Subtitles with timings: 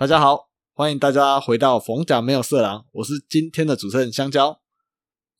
[0.00, 4.58] 大家好，欢迎大家回到逢甲没有色狼，我是今天的主持人香蕉。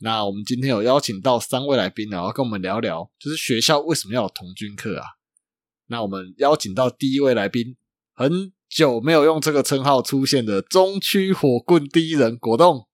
[0.00, 5.06] 那我们今天有邀请到三位来宾，然后跟我们聊聊，就是学校为什么要有童军课啊？
[5.86, 7.78] 那我们邀请到第一位来宾，
[8.12, 12.86] 很久没有用这个称号出现的中区火棍第一人果冻。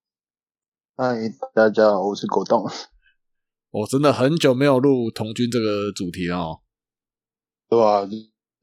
[0.96, 1.16] 嗨，
[1.52, 2.64] 大家好，我是果冻。
[3.70, 6.60] 我真的很久没有录童军这个主题了哦。
[7.68, 8.12] 对啊，就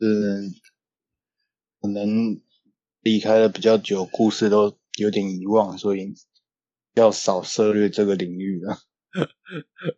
[0.07, 0.49] 是
[1.81, 2.41] 可能。
[3.03, 6.13] 离开了比较久，故事都有点遗忘，所以
[6.95, 8.77] 要少涉略这个领域了。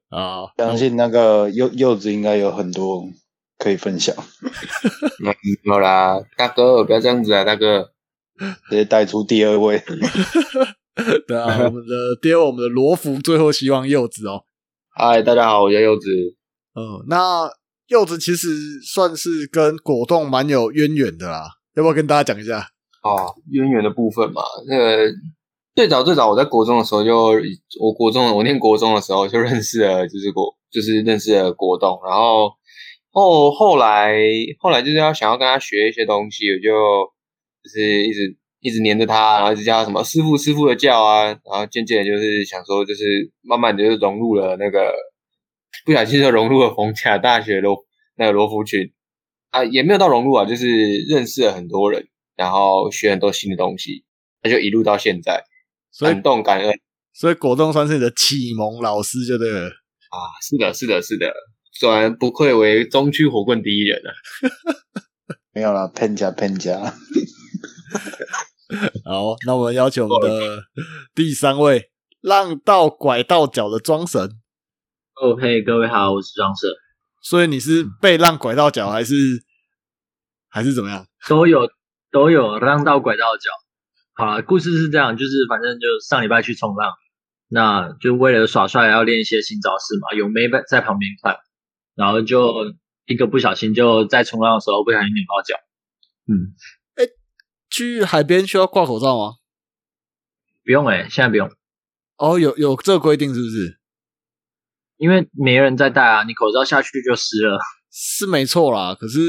[0.10, 3.08] 啊， 相信那个柚柚子应该有很多
[3.58, 4.16] 可以分享。
[5.24, 7.92] 没有啦，大哥，不要这样子啊，大哥，
[8.70, 9.82] 直接带出第二位。
[11.28, 14.46] 对啊，我们的第二，我们的罗福最后希望柚子哦。
[14.90, 16.10] 嗨，大家好，我叫柚子。
[16.74, 17.50] 嗯，那
[17.88, 22.72] 柚子其实算是跟果冻蛮有渊源的啦，要不要跟大家讲一下？
[23.06, 25.14] 哦，渊源的部分嘛，那个
[25.76, 27.34] 最早最早我在国中的时候就，
[27.80, 32.50] 我国中我念国中的时候就认识了，就是国就是认识了国栋，然后
[33.12, 34.18] 后后来
[34.60, 36.72] 后来就是要想要跟他学一些东西，我就
[37.64, 44.92] 就是一直一直黏着他，然后一直叫他什么师傅师傅的叫啊，然后渐渐就是想说就是慢慢的就融入了那个
[45.86, 47.86] 不小心就融入了逢甲大学罗
[48.18, 48.92] 那个罗浮群
[49.52, 50.66] 啊，也没有到融入啊，就是
[51.08, 52.08] 认识了很多人。
[52.36, 54.04] 然后学很多新的东西，
[54.44, 55.44] 那就一路到现在，
[56.00, 56.80] 感动感恩。
[57.14, 60.18] 所以果冻算是你的启蒙老师，就对了啊！
[60.42, 61.34] 是的，是的，是的，
[61.80, 64.12] 果然不愧为中区火棍第一人啊！
[65.56, 66.78] 没有了，喷家喷家。
[69.06, 70.64] 好，那我们邀请我们的
[71.14, 71.90] 第三位
[72.20, 74.22] 浪到拐到脚的庄神。
[75.22, 76.70] 哦嘿，各位好，我是庄神。
[77.22, 79.14] 所以你是被浪拐到脚，还是
[80.50, 81.08] 还是怎么样？
[81.30, 81.62] 都有。
[82.16, 83.50] 都有浪到拐到脚，
[84.14, 86.94] 好了，故事是这样，就是反正就上礼拜去冲浪，
[87.50, 91.36] 那就为了耍帅要练一些新招式嘛，有妹在旁边看，
[91.94, 92.74] 然后就
[93.06, 95.56] 一个不小心就在冲浪的时候不小心扭到脚，
[96.32, 96.56] 嗯，
[96.96, 97.04] 哎，
[97.70, 99.34] 去海边需要挂口罩吗？
[100.64, 101.52] 不用哎，现在不用。
[102.16, 103.78] 哦，有有这个规定是不是？
[104.96, 107.60] 因为没人在戴啊，你口罩下去就湿了。
[107.92, 109.20] 是没错啦，可是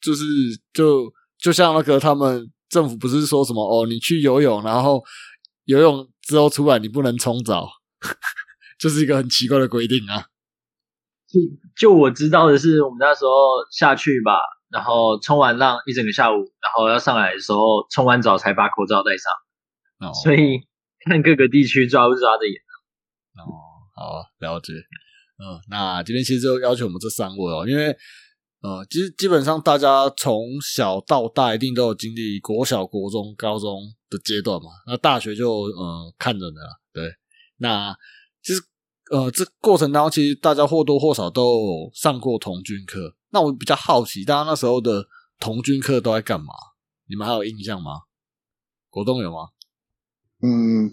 [0.00, 0.24] 就是
[0.72, 1.12] 就。
[1.40, 5.02] 就像那个他们政府不是说什么哦，你去游泳，然后
[5.64, 7.68] 游泳之后出来你不能冲澡，
[8.78, 10.26] 就是一个很奇怪的规定啊。
[11.26, 11.40] 就
[11.76, 13.30] 就我知道的是，我们那时候
[13.70, 19.32] 下去吧，然后冲完浪一整个下午，然后要上来的时候冲完澡才把口罩戴上。
[20.00, 20.60] 哦，所以
[21.04, 22.54] 看各个地区抓不抓的严。
[23.38, 23.48] 哦，
[23.96, 24.72] 好了解。
[24.74, 27.96] 嗯，那今天其实就要求我们这三位哦，因为。
[28.62, 34.68] 呃，其实基本上大家从小到大一定都有经历国小、国中、高中的阶段嘛。
[34.86, 36.60] 那大学就呃看着呢，
[36.92, 37.10] 对。
[37.56, 37.96] 那
[38.42, 38.60] 其实
[39.10, 43.16] 呃这过程当中，其实大家或多或少都有上过童军课。
[43.30, 45.06] 那我比较好奇，大家那时候的
[45.38, 46.52] 童军课都在干嘛？
[47.08, 47.92] 你们还有印象吗？
[48.90, 49.48] 国栋有吗？
[50.42, 50.92] 嗯，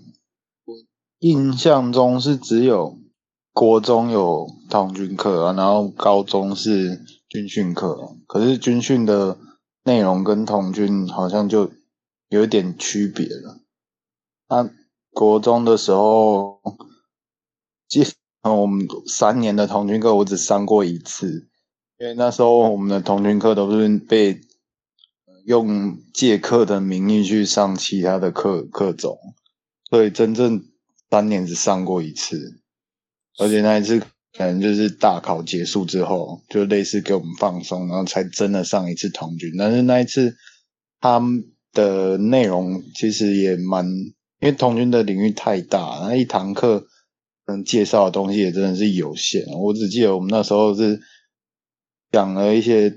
[0.63, 0.73] 我
[1.19, 2.97] 印象中是只有
[3.51, 7.03] 国中有童军课啊，然后高中是。
[7.29, 9.37] 军训课，可是军训的
[9.83, 11.71] 内容跟童军好像就
[12.29, 13.59] 有一点区别了。
[14.49, 14.69] 那
[15.11, 16.61] 国中的时候，
[17.87, 18.05] 基
[18.43, 21.49] 我们三年的童军课我只上过一次，
[21.97, 24.39] 因为那时候我们的童军课都是被
[25.45, 29.19] 用借课的名义去上其他的课课种，
[29.89, 30.63] 所以真正
[31.09, 32.61] 三年只上过一次，
[33.37, 34.01] 而且那一次。
[34.37, 39.51] 可能就是大考结束之后，就类似给我们放松，然后才真的上一次童军。
[39.57, 40.35] 但是那一次，
[41.01, 41.19] 他
[41.73, 46.85] 的内容其实也蛮，因为童军的领域太大，那一堂课
[47.47, 49.43] 能介绍的东西也真的是有限。
[49.59, 50.99] 我只记得我们那时候是
[52.11, 52.93] 讲了一些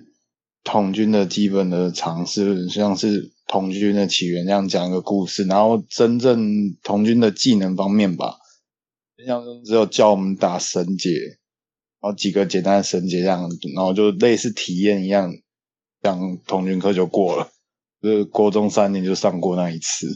[0.63, 8.37] 童军的基本的常识，像是童军的起源这样讲一个故事，然后真正童军的技能方面吧。
[9.21, 11.11] 印象中只有教我们打绳结，
[12.01, 15.31] 然后几个简单的绳结这样，然后就类似体验一样，
[16.03, 17.51] 讲童军课就过了。
[18.03, 20.07] 就是国中三年就上过那一次。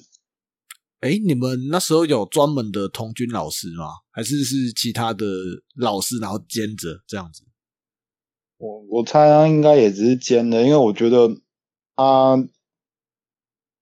[1.00, 3.84] 哎，你们那时候有专门的童军老师吗？
[4.10, 5.26] 还是是其他的
[5.76, 7.42] 老师然后兼着这样子？
[8.56, 11.28] 我我猜他应该也只是兼的，因为我觉得
[11.94, 12.36] 他，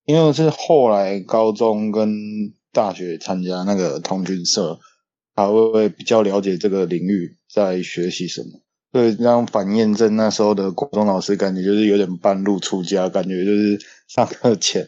[0.05, 2.13] 因为是后来高中跟
[2.73, 4.81] 大学参加那个童军社。
[5.35, 8.61] 他会比较了解这个领域在学习什么，
[8.93, 14.87] 所以让反验证那时候的国中老师感觉就是有点半路出家，感觉就是上课前，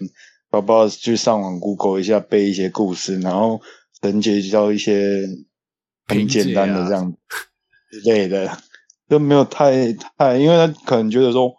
[0.51, 3.61] 包包去上网 Google 一下，背一些故事，然后
[4.01, 5.23] 陈杰教一些
[6.07, 7.17] 很简单的这样
[7.91, 8.59] 之类的，
[9.09, 11.55] 就没有太太，因为他可能觉得说。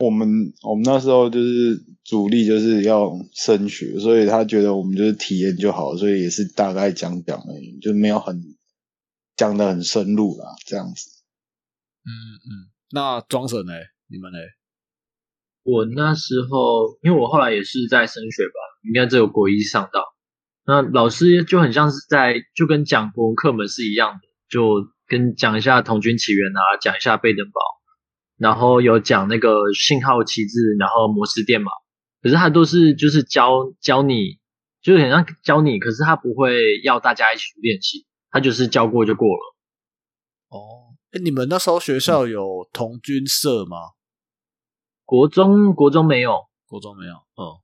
[0.00, 0.26] 我们
[0.62, 8.42] 我们那时候就是主力就是要升学，所以他觉得我们就是体验就好，所以也是大概讲讲而已，就没有很
[9.36, 11.10] 讲的很深入啦，这样子。
[12.02, 13.74] 嗯嗯，那庄神呢？
[14.08, 14.38] 你们呢？
[15.64, 18.58] 我那时候，因为我后来也是在升学吧，
[18.88, 20.02] 应该只有国一上到，
[20.64, 27.60] 那老师就很像是在就跟讲国文课本是一样的，就跟讲一下童军起源啊，讲一下贝登堡。
[28.40, 31.70] 然后有讲那个信号旗帜，然后摩斯电码，
[32.22, 34.40] 可是他都是就是教教你，
[34.80, 39.56] 就是很像教你，可是他不会要大家一起去练习，他就是教过就过了。
[40.48, 43.76] 哦，哎，你们那时候学校有童军社吗？
[45.04, 47.12] 国中国中没有，国中没有。
[47.12, 47.60] 嗯，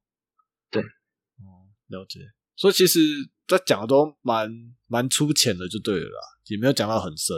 [0.70, 2.20] 对，哦，了解。
[2.55, 3.00] 所以其实
[3.49, 4.50] 在讲的都蛮
[4.87, 7.34] 蛮粗浅的，就对了啦，也没有讲到很深。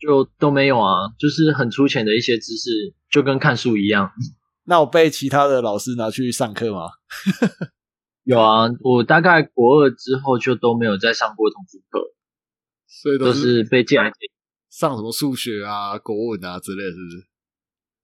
[0.00, 4.10] 就都没有啊，就是很粗浅的一些知识，就跟看书一样。
[4.64, 6.88] 那我被其他的老师拿去上课吗？
[8.24, 12.00] 有啊，我大概国二之后就都没有再上过通识课，
[12.86, 14.12] 所以都是被借来
[14.68, 17.26] 上什么数学啊、国文啊之类，是不是？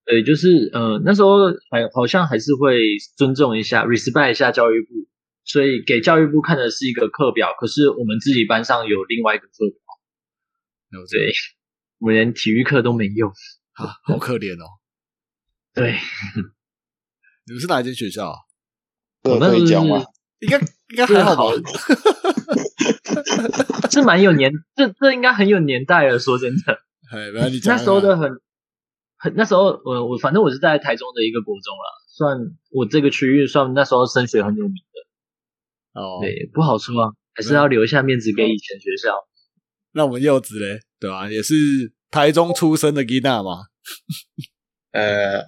[0.07, 1.37] 对，就是呃，那时候
[1.71, 2.79] 还好像还是会
[3.17, 4.89] 尊重一下、respect 一下教育部，
[5.45, 9.79] 所以给教育部看的是一个课表，可是我们自己班上有另外一个课表。
[11.11, 11.33] 对。
[11.99, 13.31] 我连体育课都没用
[13.73, 14.67] 啊，好可怜哦。
[15.73, 15.99] 对，
[17.47, 18.35] 你们是哪一间学校？
[19.23, 20.05] 我可以讲吗？
[20.41, 21.57] 应该应该还好吧。
[23.91, 26.19] 是蛮有年，这这应该很有年代了。
[26.19, 26.79] 说真的，
[27.65, 28.31] 那时候的很
[29.17, 32.39] 很那时候，我我反正我是在台中的一个国中了，算
[32.71, 36.01] 我这个区域算那时候升学很有名的。
[36.01, 39.15] 哦，对，不好说啊，还是要留下面子给以前学校。
[39.95, 41.31] 那我们柚子嘞，对吧？
[41.31, 41.55] 也是
[42.11, 43.67] 台中出生的吉娜嘛。
[44.93, 45.45] 呃，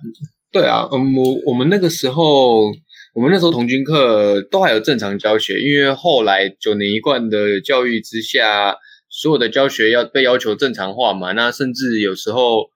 [0.53, 2.67] 对啊，嗯，我我们那个时候，
[3.13, 8.77] 我们那时候童军课都还有正常教学，因为后来九年一贯的教育之下，
[9.09, 11.33] 所有的教学要被要求正常化嘛。
[11.33, 12.71] 那甚至有时候，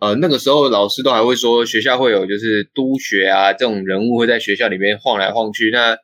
[0.00, 5.70] 呃，那个时候老师都还会说，学校会有就是督学啊这种人物会在学校里面晃来晃去。
[5.70, 5.96] 那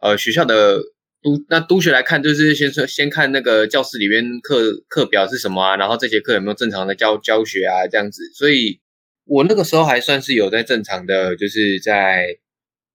[0.00, 0.80] 呃，学校的。
[1.22, 8.22] 督那督学来看，就是先说先看那个教室里边课课表是什么啊，然后这节课有没有正常的教教学啊，这样子。
[8.34, 8.80] 所以
[9.24, 12.26] 我那个时候还算是有在正常的，就是在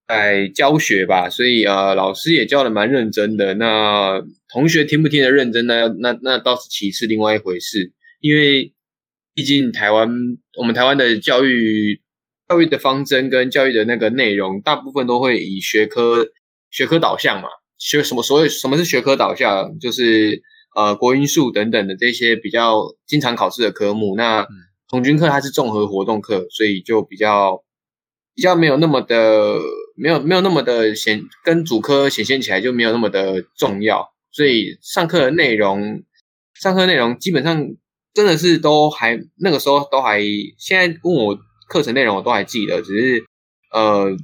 [0.07, 1.29] 在教学吧。
[1.29, 3.53] 所以呃，老师也教的蛮认真的。
[3.53, 4.21] 那
[4.51, 5.87] 同学听不听得认真呢？
[5.99, 7.93] 那那倒是其次，另外一回事。
[8.19, 8.73] 因为
[9.33, 10.09] 毕竟台湾
[10.57, 12.01] 我们台湾的教育
[12.49, 16.27] 教育的方针跟教育的那个内容，大部分都会以学科
[16.69, 17.47] 学科导向嘛。
[17.77, 18.23] 学什么？
[18.23, 19.77] 所谓什么是学科导向？
[19.79, 20.41] 就是
[20.75, 24.15] 呃国音数等等的这些比较经常考试的科目。
[24.15, 24.47] 那
[24.87, 27.63] 童军课它是综合活动课，所以就比较
[28.33, 29.59] 比较没有那么的
[29.95, 34.13] 没有没有那么的显跟主科显现起来就没有那么的重要。
[34.31, 36.03] 所以上课的内容
[36.55, 37.67] 上课内容基本上
[38.13, 40.21] 真的是都还那个时候都还
[40.57, 41.37] 现在问我
[41.69, 43.25] 课程内容我都还记得，只是
[43.71, 44.17] 呃。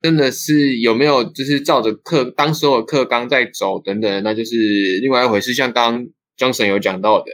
[0.00, 4.54] 真的是有没有就是照着课当时候的课纲在走等等，那就是
[5.02, 5.52] 另外一回事。
[5.52, 7.26] 像刚刚 Johnson 有讲到的，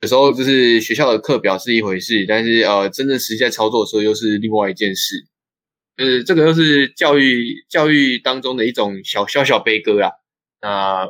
[0.00, 5.14] 有时候就是学校的课表是一回事，但是呃，真正实际在操作的时候又是另外一件事。
[5.96, 10.10] 呃，这个又是教育教育当中的一种小小小悲歌啦。
[10.60, 11.06] 那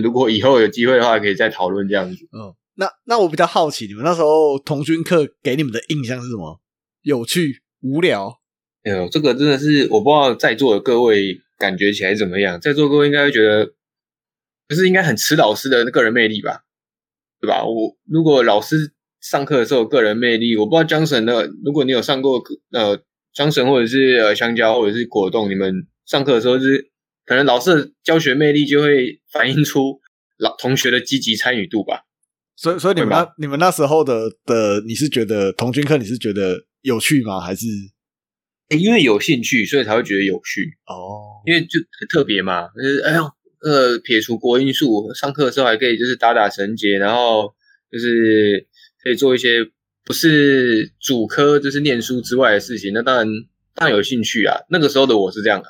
[0.00, 2.16] 如果以后有机会的话，可以再讨论这样子。
[2.32, 6.60] 嗯，那那我比较好奇，你们那时候同军课给你们的印象是什么？
[7.02, 8.40] 有趣、无聊？
[8.86, 12.60] 哎呦，这个真的是我不知道在座的各位感觉起来怎么样？
[12.60, 13.72] 在座各位应该会觉得，
[14.68, 16.60] 不是应该很吃老师的个人魅力吧，
[17.40, 17.64] 对吧？
[17.64, 22.40] 我如果老师上课的时候个人魅力，我不知道江神的，如果你有上过
[22.70, 23.02] 呃
[23.34, 26.92] 江神或者是呃香蕉或者是果冻，你们上课的时候是
[27.24, 29.98] 可能老师的教学魅力就会反映出
[30.38, 32.02] 老同学的积极参与度吧。
[32.54, 37.40] 所以，所以你们那你们那时候的的，你是觉得童军课你是觉得有趣吗？
[37.40, 37.66] 还是？
[38.68, 41.40] 因为有兴趣，所以才会觉得有趣哦。
[41.46, 43.22] 因为就很特别嘛，就是哎呦，
[43.60, 47.54] 呃，撇除国音数，上课的时候还可以就是打打绳结，然后
[47.92, 48.66] 就是
[49.04, 49.64] 可以做一些
[50.04, 52.92] 不是主科就是念书之外的事情。
[52.92, 53.26] 那当然
[53.74, 54.56] 当然有兴趣啊。
[54.68, 55.68] 那个时候的我是这样的，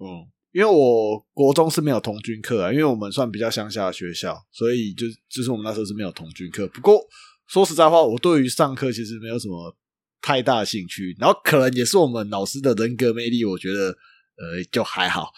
[0.00, 6.68] 嗯，因为我国中是没有童军课啊，因为我们算比较乡下的学校，所以就就是我们那时候是没有童军课。
[6.68, 7.00] 不过
[7.48, 9.76] 说实在话，我对于上课其实没有什么。
[10.20, 15.30] 太大的兴趣，然后可能也是我们老师的人格魅力，我觉得呃就还好，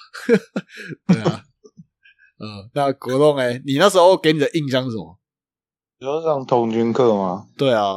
[1.06, 1.42] 对啊，
[2.40, 5.18] 嗯，那国栋哎，你那时候给你的印象是什么？
[6.00, 7.46] 你要上童军课吗？
[7.56, 7.96] 对啊，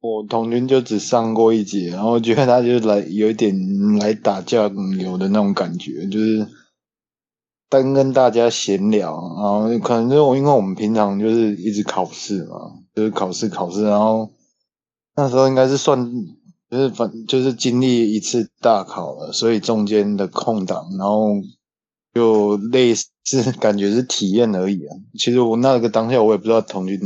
[0.00, 3.54] 我童军就只上过一节，然后觉得他就来有一点
[3.98, 4.68] 来打架
[5.00, 6.46] 有的那种感觉，就是
[7.70, 12.56] 单跟大家闲聊，然后可能就因为我们平常就是一直考试嘛，
[12.94, 14.30] 就是考试考试，然后
[15.16, 16.12] 那时候应该是算
[16.70, 21.34] 就是反就是经历一次大考了，所以中间的空档，然后
[22.14, 24.96] 就类似感觉是体验而已啊。
[25.18, 26.98] 其实我那个当下我也不知道童军。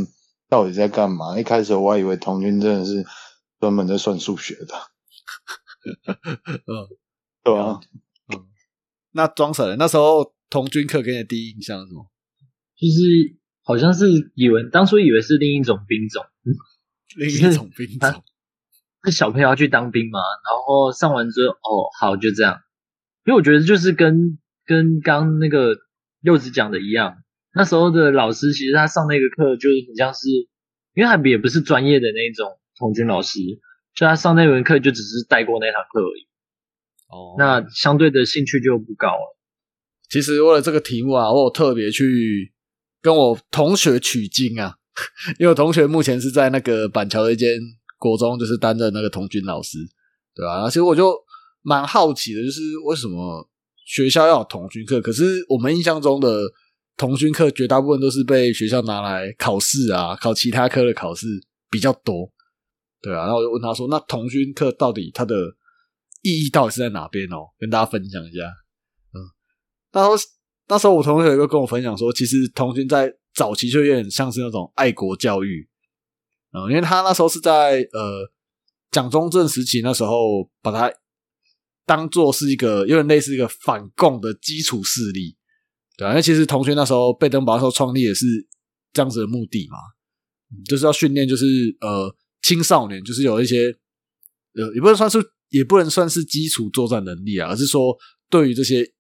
[0.49, 1.37] 到底在干嘛？
[1.37, 3.05] 一开始我还以为童军真的是
[3.59, 4.75] 专门在算数学的，
[6.69, 6.87] 嗯，
[7.43, 7.81] 对吧？
[8.33, 8.47] 嗯，
[9.11, 12.07] 那庄神那时候童军课给你的第一印象是什么？
[12.79, 16.25] 就是好像是以为当初以为是另一种兵种，
[17.17, 18.23] 另一种兵种，
[19.03, 20.21] 那小朋友要去当兵嘛？
[20.21, 22.61] 然后上完之后，哦，好，就这样。
[23.25, 25.77] 因为我觉得就是跟跟刚那个
[26.21, 27.17] 柚子讲的一样。
[27.55, 30.29] 那时候的老师其实他上那个课就是很像是，
[30.95, 33.39] 因为他也不是专业的那种童军老师，
[33.95, 36.29] 就他上那门课就只是带过那堂课而已。
[37.09, 39.37] 哦，那相对的兴趣就不高了。
[40.11, 42.53] 其实为了这个题目啊，我有特别去
[43.01, 44.77] 跟我同学取经啊，
[45.39, 47.49] 因为我同学目前是在那个板桥的一间
[47.99, 49.79] 国中，就是担任那个童军老师，
[50.35, 50.69] 对吧？
[50.69, 51.15] 其实我就
[51.63, 53.49] 蛮好奇的，就是为什么
[53.85, 55.01] 学校要有童军课？
[55.01, 56.41] 可是我们印象中的。
[56.99, 61.27] 童军课绝大部分都是被学校拿来考试啊，考其他科的考试
[61.71, 62.33] 比较多，
[63.03, 63.27] 对啊。
[63.27, 65.35] 然后我就问他说：“那童军课到底它的
[66.23, 68.45] 意义到底是在哪边哦？”跟大家分享一下。
[69.13, 69.21] 嗯，
[69.93, 70.17] 那时候
[70.69, 75.69] 那时候我同学就跟我分享说，其实童军在早期就有点像是那种爱国教育，
[76.53, 78.33] 嗯，因为他那时候是在呃
[78.91, 80.91] 蒋中正时期，那时候把它
[81.85, 85.37] 当做是一个有点类似一个反共的基础势力。
[85.99, 88.27] 对啊，因为其实同学那时候贝登堡那时候创立也是
[88.95, 89.77] 这样子的目的嘛，
[90.65, 91.45] 就是要训练，就是
[91.83, 93.67] 呃青少年，就是有一些
[94.55, 95.19] 呃也不能算是
[95.51, 97.95] 也不能算是基础作战能力啊，而是说
[98.31, 98.91] 对于这些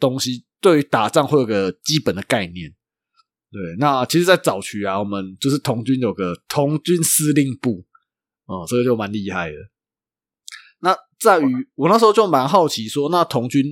[0.00, 2.74] 东西，对于打仗会有个基本的概念。
[3.50, 7.84] 对，那其实，在早期啊，我们就是童军有个童军司令部，
[8.46, 9.56] 哦，这个就蛮厉害的。
[10.80, 13.64] 那在于我那时候就蛮好奇，说那童军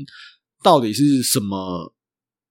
[0.62, 1.92] 到底是什么？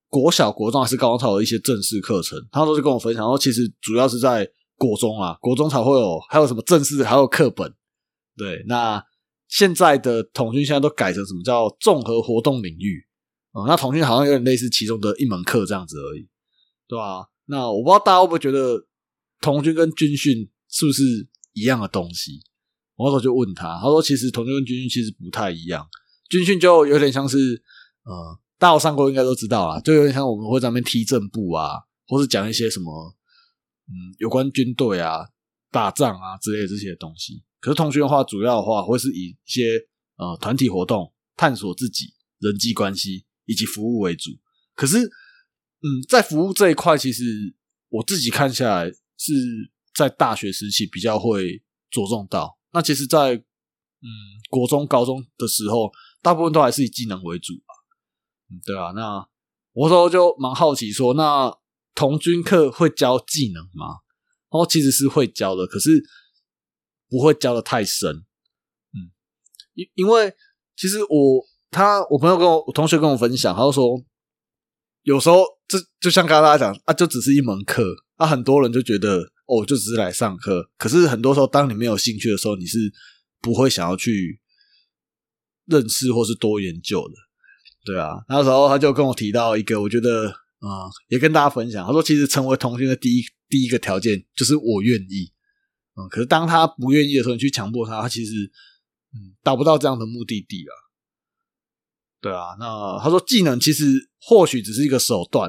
[0.07, 7.73] 国小、国中还是高中才有一些正式课程，他都是跟我分享说，其实主要是在国中啊，国中才会有，还有什么正式，还有课本。
[8.37, 9.03] 对，那
[9.49, 13.05] 现在的童军现在都改成什么叫综合活动领域
[13.51, 13.65] 啊？
[13.67, 16.29] 那童军好像有点类似其中的一门课这样子而已，
[16.87, 17.27] 对吧？
[17.45, 18.87] 那我不知道大家会不会觉得
[19.41, 22.41] 童军跟军训是不是一样的东西？
[22.95, 25.87] 我那时候就问他，他说其实童军跟军训其实不太一样，
[26.29, 27.37] 军训就有点像是
[28.03, 28.39] 呃。
[28.57, 31.73] 大家上过应该都知道啦，就有点像我们会在那边踢正步啊，
[32.07, 33.13] 或是讲一些什么
[33.89, 35.27] 嗯有关军队啊、
[35.69, 37.43] 打仗啊之类的这些东西。
[37.59, 39.77] 可是同学的话，主要的话会是以一些
[40.15, 44.31] 呃团体活动、探索自己、人际关系以及服务为主。
[44.73, 44.99] 可是
[45.85, 47.23] 嗯，在服务这一块，其实
[47.89, 49.33] 我自己看下来是
[49.93, 51.61] 在大学时期比较会
[51.91, 52.57] 着重到。
[52.73, 54.09] 那其实，在嗯
[54.49, 55.91] 国中、高中的时候，
[56.23, 57.53] 大部分都还是以技能为主。
[58.49, 59.27] 嗯，对啊，那
[59.73, 61.55] 我说就蛮好奇，说那
[61.93, 63.99] 童军课会教技能吗？
[64.49, 66.03] 哦，其实是会教的，可是
[67.07, 68.25] 不会教的太深。
[68.91, 69.13] 嗯，
[69.75, 70.33] 因因为
[70.75, 74.03] 其实我他我朋友跟我我同学跟我分享，他就说
[75.03, 82.77] 有时候这就像刚刚大家讲啊，就只是一门课，啊，很多人就觉得哦，就只是来上课，可是很多时候当你没有兴趣的时候，你是
[83.41, 84.39] 不会想要去
[85.65, 87.13] 认识或是多研究的。
[87.83, 91.85] 对啊，那时候他就跟我提到一个，我觉得啊，也跟大家分享。
[91.85, 95.31] 他说，其实成为同学的第一第一个条件就是我愿意。
[95.95, 98.33] 嗯，可是当他不愿意的时候，你去强迫他，他其实
[99.13, 100.73] 嗯达不到这样的目的地啊。
[102.25, 105.47] 对啊，那他说技能其实或许只是一个手段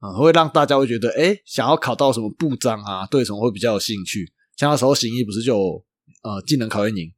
[0.00, 4.32] 啊，会让大家会觉得，哎，想要考到什么部章啊，对什么会比较有兴趣。
[4.56, 5.56] 像那时候行医不是就
[6.24, 7.08] 呃技能考验营，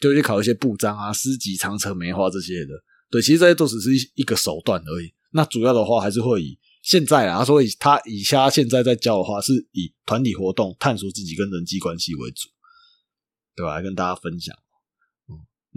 [0.00, 2.70] 就去考一些部章啊、诗集、长城、梅花这些的。
[3.08, 5.14] 对，其实这些都只是一一个手段而已。
[5.30, 12.48] 那主要的话还是会以现在啊，所以他以下现在在教的话，是以团体活动、探索自己跟人际关系为主，
[13.54, 13.76] 对吧？
[13.76, 14.52] 来跟大家分享。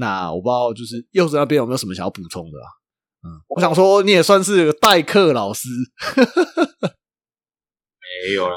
[0.02, 2.68] 嗯，那我不知道，就是柚子那边有没有什么想要补充的啊？
[3.24, 5.70] 嗯，我想说，你也算是个代课老师。
[8.26, 8.56] 没有啦，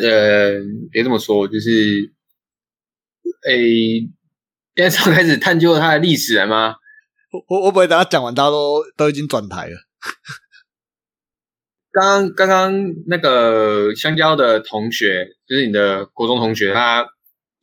[0.00, 0.52] 呃，
[0.90, 2.12] 别这么说，就是
[3.48, 4.00] 诶，
[4.76, 6.76] 现在是要开始探究它的历史了吗？
[7.32, 9.76] 我我我不会等他讲完，大家都都已经转台了。
[11.90, 12.72] 刚刚刚刚
[13.06, 17.06] 那个香蕉的同学，就是你的国中同学，他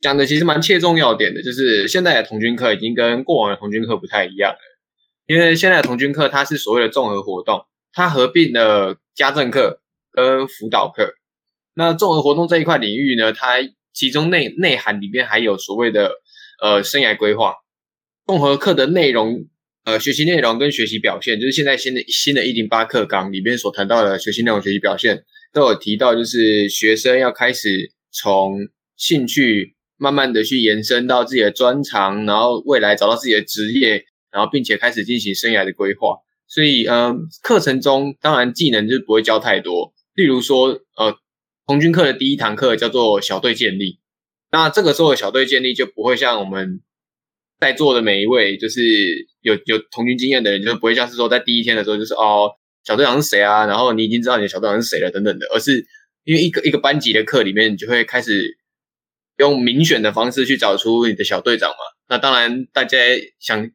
[0.00, 4.58] 讲的其实蛮切中要点的，就是现在的童军课已经跟过往的童军课不太一样了。
[5.26, 9.80] 因为现在的童军课它是所谓的综合活动，它合并了家政课
[10.12, 11.14] 跟辅导课。
[11.74, 13.56] 那综合活动这一块领域呢，它
[13.92, 16.12] 其中内内涵里面还有所谓的
[16.60, 17.54] 呃生涯规划。
[18.26, 19.46] 综合课的内容。
[19.82, 28.58] 呃，学习内容跟学习表现，就是现在新的新的一零八课纲里面所谈到的学习内容、学习表现，都有提到，就是学生要开始从
[28.98, 36.16] 兴趣慢慢的去延伸到自己的专长，然后未来找到自己的职业，然后并且开始进行生涯的规划。
[36.48, 41.14] 所以，呃，课程中当然技能就不会教太多，例如说，呃，
[41.66, 44.00] 红军课的第一堂课叫做小队建立，
[44.50, 46.80] 那这个时候的小队建立就不会像我们。
[47.60, 48.80] 在座的每一位，就是
[49.42, 52.50] 有有红军经验的人，就不会像是说在第一天的时候，就是哦，
[52.86, 53.66] 小队长是谁啊？
[53.66, 55.46] 然后你已经知道你的小队长是谁了，等等的。
[55.52, 55.84] 而是
[56.24, 58.56] 因为一个一个班级的课里面，你就会开始
[59.40, 61.76] 用民选的方式去找出你的小队长嘛。
[62.08, 62.96] 那当然，大家
[63.40, 63.68] 想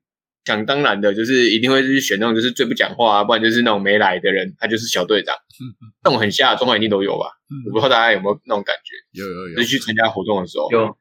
[0.45, 5.35] 想当然的，就是一定会去选那种就是最不讲话啊，不然就是那种没来的人，他就是小队长。
[6.05, 7.25] 那种很吓的状况一定都有吧？
[7.67, 9.19] 我不知道大家有没有那种感觉？
[9.19, 10.95] 有有有，就去参加活动的时候，有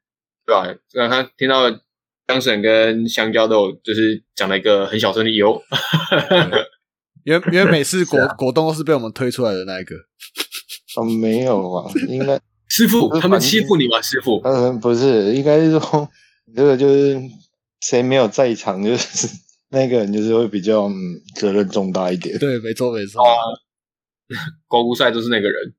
[0.45, 0.75] 对吧？
[0.93, 1.81] 刚刚听到。
[2.27, 5.63] 江省跟香蕉都有，就是讲了一个很小声的“有
[7.23, 9.95] ”，因为因为每次果果冻都是被我们推出来的那一个。
[10.97, 12.41] 哦，没有啊，应该
[12.75, 14.03] 师傅他们欺负你吗？
[14.03, 16.11] 师傅，嗯，不是，应该是说
[16.57, 17.21] 这个就是
[17.81, 19.29] 谁没有在场，就是
[19.71, 20.91] 那个人就是会比较
[21.37, 22.37] 责任重大一点。
[22.39, 23.23] 对，没错没错。
[23.23, 23.31] 啊
[24.69, 25.75] 高估赛就是那个人，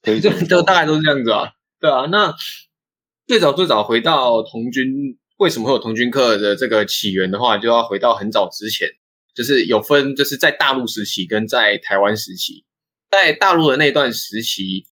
[0.02, 1.50] 这这大概都是这样子啊。
[1.80, 2.34] 对啊，那。
[3.26, 8.88] 最早最早回到童军，为什么会有童军课的这个起源的话，就要回到很早之前，
[9.36, 12.64] 就是有分，就是在大陆时期跟在台湾时期。
[13.08, 14.84] 在大陆的那段时期，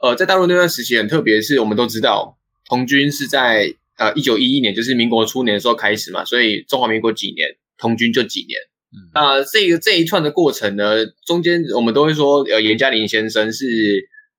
[0.00, 8.58] 呃，在大陆那段时期很特别，是我们都知道，童军是在呃一九一一年，就是民国初年的时候开始嘛，所以中华民国几年，童军就几年。
[9.12, 13.66] 那这个这一串的过程呢，中间我们都会说，呃，严家林先生是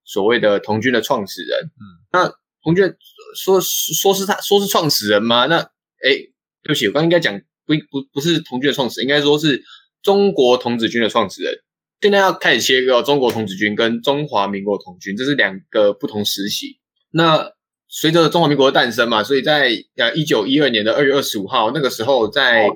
[0.03, 1.59] 所谓的童军的创始人。
[1.65, 2.95] 嗯，那童军。
[3.35, 5.45] 说说是他说是创始人吗？
[5.47, 6.15] 那哎，
[6.63, 9.61] 对不起，我刚应该讲不不不是童军的创始人，应该说是
[10.01, 11.53] 中国童子军的创始人。
[12.01, 16.79] 现在要开始切割中国童子军跟中华民国童军，这是两个不同时期。
[17.11, 17.51] 那
[17.87, 22.69] 随着中华民国的诞生嘛，所以在呃一九一二年的二月二十五号，那个时候在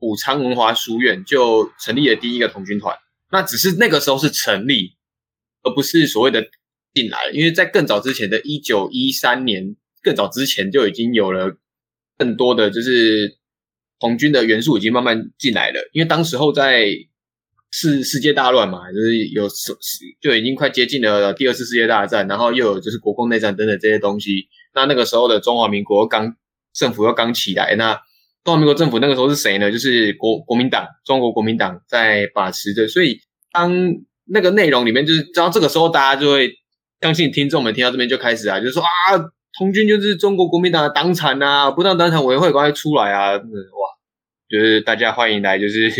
[0.00, 2.96] 武昌文华书院就成立了第一个童军团。
[3.30, 4.96] 那只是那个时候是成立，
[5.62, 6.42] 而不是所谓的
[6.94, 9.76] 进来，因为在更早之前的一九一三年。
[10.02, 11.58] 更早之前就已经有了
[12.16, 13.36] 更多的就是
[13.98, 16.86] 红军的元素已经慢慢进来了，因为当时候在
[17.70, 19.48] 世世界大乱嘛，就是有
[20.20, 24.48] 就已经快接近了第二次世界大战，然后又有就是国共内战等等这些东西。
[24.74, 26.34] 那那个时候的中华民国刚
[26.74, 27.94] 政府又刚起来，那
[28.44, 29.70] 中华民国政府那个时候是谁呢？
[29.70, 32.88] 就是国国民党，中国国民党在把持着。
[32.88, 33.20] 所以
[33.52, 33.72] 当
[34.26, 36.50] 那个内容里面就是，知道这个时候大家就会
[37.00, 38.88] 相信听众们听到这边就开始啊，就是说啊。
[39.58, 43.32] 童军就是中国国民党的党产啊，不当党产委员会赶快出来啊！
[43.32, 43.42] 哇，
[44.48, 45.90] 就是大家欢迎来，就是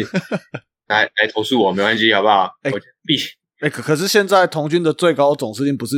[0.95, 2.51] 来来投诉我，没关系，好不好？
[2.63, 2.71] 哎，
[3.05, 3.17] 必
[3.61, 5.97] 哎，可可是现在童军的最高总司令不是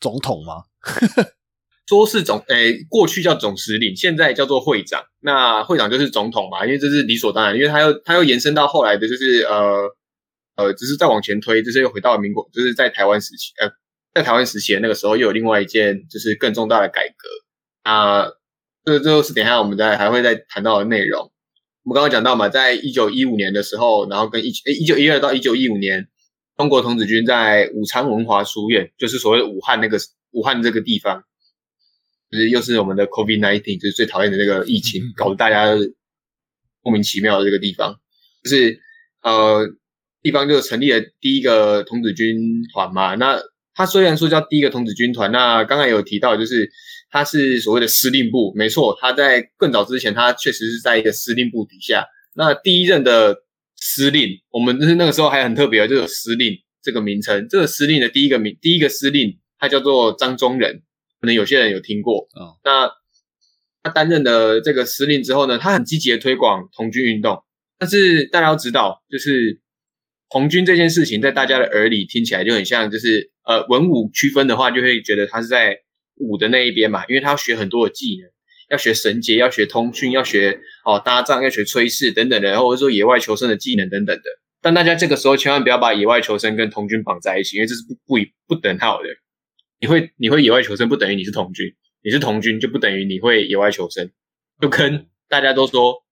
[0.00, 0.64] 总统吗？
[1.86, 5.04] 说是总，哎，过去叫总司令，现在叫做会长。
[5.20, 9.88] 那会长就是总统嘛，因为这是理所当然，因为他又他又延伸到后来的，就是呃
[10.56, 13.70] 呃，只是再往前推，就是又回到民国，就是在台湾时期，呃。
[14.14, 17.28] 在台湾时期的那个时候，又有另外一件就是更重大的改革
[17.82, 18.24] 啊，
[18.82, 21.30] 这这是等下我们再还会再谈到的内容。
[21.86, 26.08] 我们刚刚讲到嘛，在一九一五年的时候，然后跟一诶一九一二到一九一五年，
[26.56, 29.96] 中国童子军在武昌文华书院，就是所谓武汉那个
[30.32, 31.22] 武汉这个地方，
[32.28, 35.76] 就是又是我们的 COVID nineteen，就是最讨厌的那个疫情，搞得大家
[36.82, 37.94] 莫名其妙的这个地方，
[38.42, 38.80] 就是
[39.22, 39.64] 呃
[40.22, 42.36] 地方就成立了第一个童子军
[42.74, 43.40] 团嘛，那。
[43.78, 46.70] 他虽然说叫第一个童子军团，那刚才有提到，就是
[47.10, 52.04] 他是所谓的司令部，没错，他在更早之前，他确实是在一个司令部底下。
[52.34, 53.36] 那第一任的
[53.76, 57.46] 司令，我们就是那个时候还很特别，就有司令这个名称。
[57.48, 60.82] 这个司令的第一个名，第一个司令，他叫做张宗仁，
[61.20, 62.56] 可能有些人有听过啊。
[62.64, 62.90] 那
[63.82, 67.42] 他担任的这个司令之后呢，他很积极的推广童军运动，
[67.78, 69.60] 但是大家要知道，就是
[70.28, 73.30] 红军这件事情，在大家的耳里听起来就很像，就是。
[73.46, 75.78] 呃，文武区分的话，就会觉得他是在
[76.16, 78.30] 武的那一边嘛，因为他要学很多的技能。
[78.68, 84.24] 要学绳结，要学通讯，要学哦搭帐，要学炊事等等的，或者说野外求生的技能等等的。
[84.60, 89.08] 但大家这个时候千万不要把野外求生跟童军绑在一起，因为这是不不不等号的。
[89.78, 91.64] 你会你会野外求生不等于你是童军，
[92.02, 94.10] 你是童军就不等于你会野外求生。
[94.60, 96.02] 就跟大家都说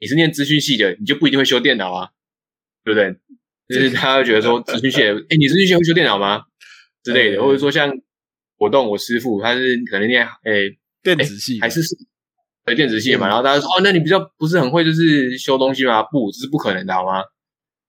[0.00, 2.08] 你是念资讯系的，你就不一定会修电脑啊，
[2.82, 3.14] 对不对？
[3.68, 6.44] 就是他会觉得说资讯系， 哎，你资讯系会修电脑吗？
[7.04, 7.92] 之类的，或者说像
[8.58, 10.52] 活动我师傅他是可能念哎
[11.02, 11.96] 电子系还是是
[12.64, 16.02] 对电子系嘛，然后大家说哦，那你比较不是很会就是修东西吗？
[16.02, 17.22] 不，这是不可能的好吗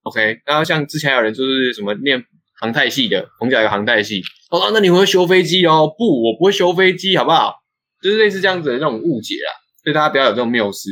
[0.04, 2.24] ？OK，然后像之前有人就是什么念
[2.62, 5.94] 航太系的，我们讲一个航太系，哦，那你会修飞机哦？
[5.98, 7.56] 不，我不会修飞机，好不好？
[8.02, 9.52] 就是类似这样子的那种误解啊，
[9.84, 10.90] 所以大家不要有这种谬思。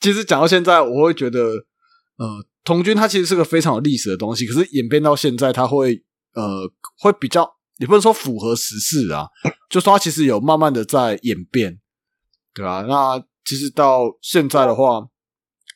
[0.00, 1.38] 其实讲到现在，我会觉得，
[2.16, 6.02] 呃，童军它其实是个非常有历史的东西，可是演变到现在，它会
[6.32, 7.46] 呃会比较，
[7.80, 9.26] 也不能说符合时事啊，
[9.68, 11.80] 就说它其实有慢慢的在演变，
[12.54, 12.82] 对吧？
[12.88, 15.00] 那其实到现在的话，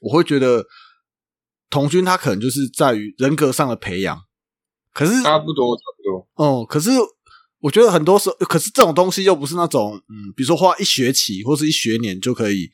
[0.00, 0.64] 我会觉得
[1.68, 4.20] 童军他可能就是在于人格上的培养，
[4.92, 6.90] 可是差不多差不多，哦，可是。
[7.64, 12.68] 我觉得很多时候，可是这种东西又不是那种，嗯，比如说花一学期或是一学年就可以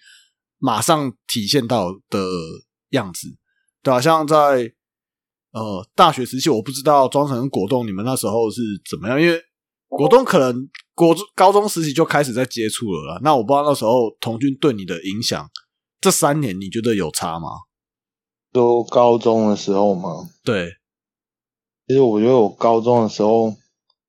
[0.59, 2.19] 马上体现到的
[2.89, 3.29] 样子，
[3.85, 4.01] 对吧？
[4.01, 4.75] 像在
[5.53, 9.41] 呃大学时期，我不知道庄成果冻你们那时候是怎么样，因为
[9.89, 13.21] 果冻可能国高中时期就开始在接触了啦。
[13.23, 15.49] 那我不知道那时候童军对你的影响，
[16.01, 17.49] 这三年你觉得有差吗？
[18.53, 20.29] 都高中的时候吗？
[20.45, 20.71] 对，
[21.87, 23.55] 其实我觉得我高中的时候。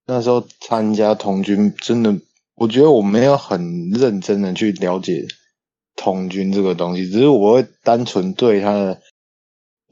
[0.08, 2.14] 那时候参加童军，真的，
[2.56, 5.26] 我觉得我没有很认真的去了解
[5.96, 9.00] 童军这个东西，只是我会单纯对他的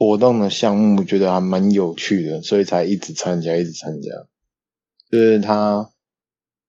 [0.00, 4.08] 活动的项目觉得还蛮有趣的，所以才一直参加，一直参加。
[5.10, 5.90] 就是他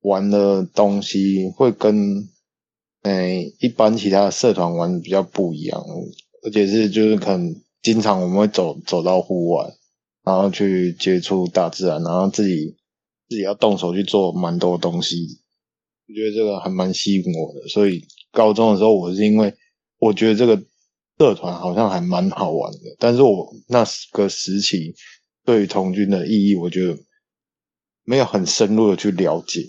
[0.01, 2.27] 玩的东西会跟
[3.03, 5.81] 诶一般其他的社团玩比较不一样，
[6.43, 9.71] 而且是就是可能经常我们会走走到户外，
[10.25, 12.75] 然后去接触大自然，然后自己。
[13.29, 15.39] 自己要动手去做蛮多东西，
[16.05, 17.65] 我觉得这个还蛮吸引我的。
[17.69, 19.53] 所以高中的时候，我是因为
[19.99, 20.61] 我觉得这个
[21.21, 24.95] 社团好像还蛮好玩的，但是我那个时期
[25.45, 26.97] 对于童军的意义，我觉得
[28.03, 29.63] 没有很深入的去了解。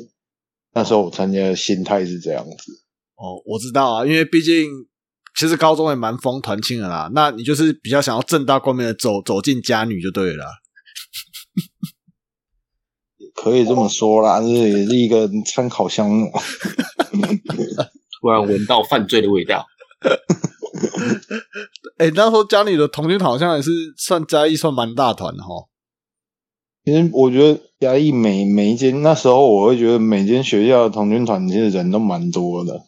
[0.73, 2.73] 那时候我参加的心态是这样子。
[3.17, 4.67] 哦，我知道啊，因为毕竟
[5.39, 7.11] 其实高中也蛮疯团庆的啦。
[7.13, 10.47] 那你就是比较想要正大光明的走走进家女就对了。
[13.35, 16.33] 可以这么说啦，这也是一个参考项目。
[18.23, 19.67] 突然闻到犯罪的味道。
[21.99, 25.69] 哎，那时候家里的童军好像也是算嘉义算蛮大团的哈。
[26.85, 32.83] 其实我觉得嘉义每每一间那时候，我会觉得每间学校的童军团其实人都蛮多的。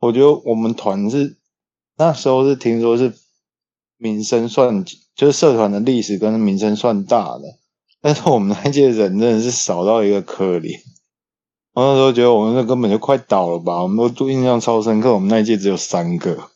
[0.00, 1.36] 我觉得我们团是
[1.96, 3.14] 那时候是听说是
[3.96, 7.42] 名声算，就是社团的历史跟名声算大的。
[8.00, 10.78] 但是我们那届人真的是少到一个可怜，
[11.74, 13.82] 我那时候觉得我们那根本就快倒了吧。
[13.82, 16.50] 我们都印象超深刻，我们那一届只有三个，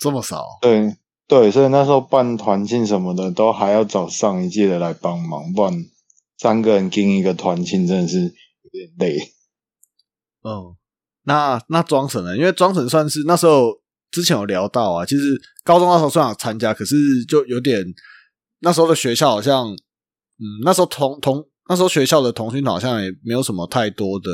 [0.00, 0.44] 这么少？
[0.60, 0.96] 对
[1.26, 5.72] 对，所以那时候办团庆什么的，都还要找上一届的来帮忙，不然
[6.38, 9.18] 三个人跟一个团庆真的是有点累。
[10.42, 10.76] 哦，
[11.24, 12.36] 那那庄神呢？
[12.36, 13.72] 因为庄神算是那时候
[14.10, 17.84] 之前有聊到啊，其实高中那时候算想参加，可是就有点
[18.60, 19.76] 那时候的学校好像。
[20.38, 24.28] 嗯，那时候同同那时候学校的同军好像也没有什么太多的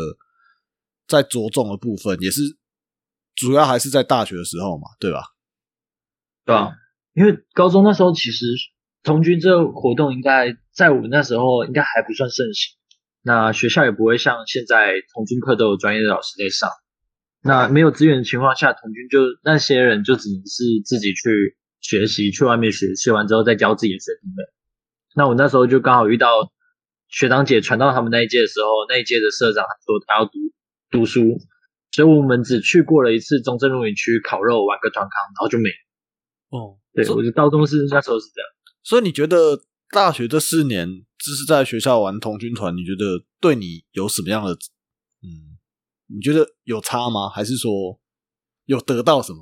[1.07, 2.41] 在着重的部分，也是
[3.37, 5.23] 主要还是在大学的时候嘛，对吧？
[6.45, 6.73] 对啊，
[7.15, 8.47] 因为高中那时候其实
[9.03, 12.77] 童军这个活动应该在我们那时候应该还不算盛行，
[13.23, 16.69] 那学校也不会像现在童军课都有专业的老师在上，
[17.43, 24.43] 那没有资源的情况下，童军就那些人就只能是自己去学习，去外面学，学完之后再教自己的学弟妹。
[25.15, 26.51] 那我那时候就刚好遇到
[27.09, 30.33] 学长姐传到他们那一届的时候，那一届的社长说他要读
[30.91, 31.39] 读书，
[31.91, 35.71] 所以我们只去过了一次中正路营区烤肉玩个团康，然后就没。
[36.53, 38.49] 哦，对，我觉得高中是那时候是这样。
[38.85, 39.61] 所以你觉得
[39.91, 40.89] 大学这四年
[41.19, 44.53] 只是在学校玩童军团，你觉得对你有什么样的
[45.23, 45.59] 嗯？
[46.15, 47.29] 你觉得有差吗？
[47.29, 47.99] 还是说
[48.67, 49.41] 有得到什么？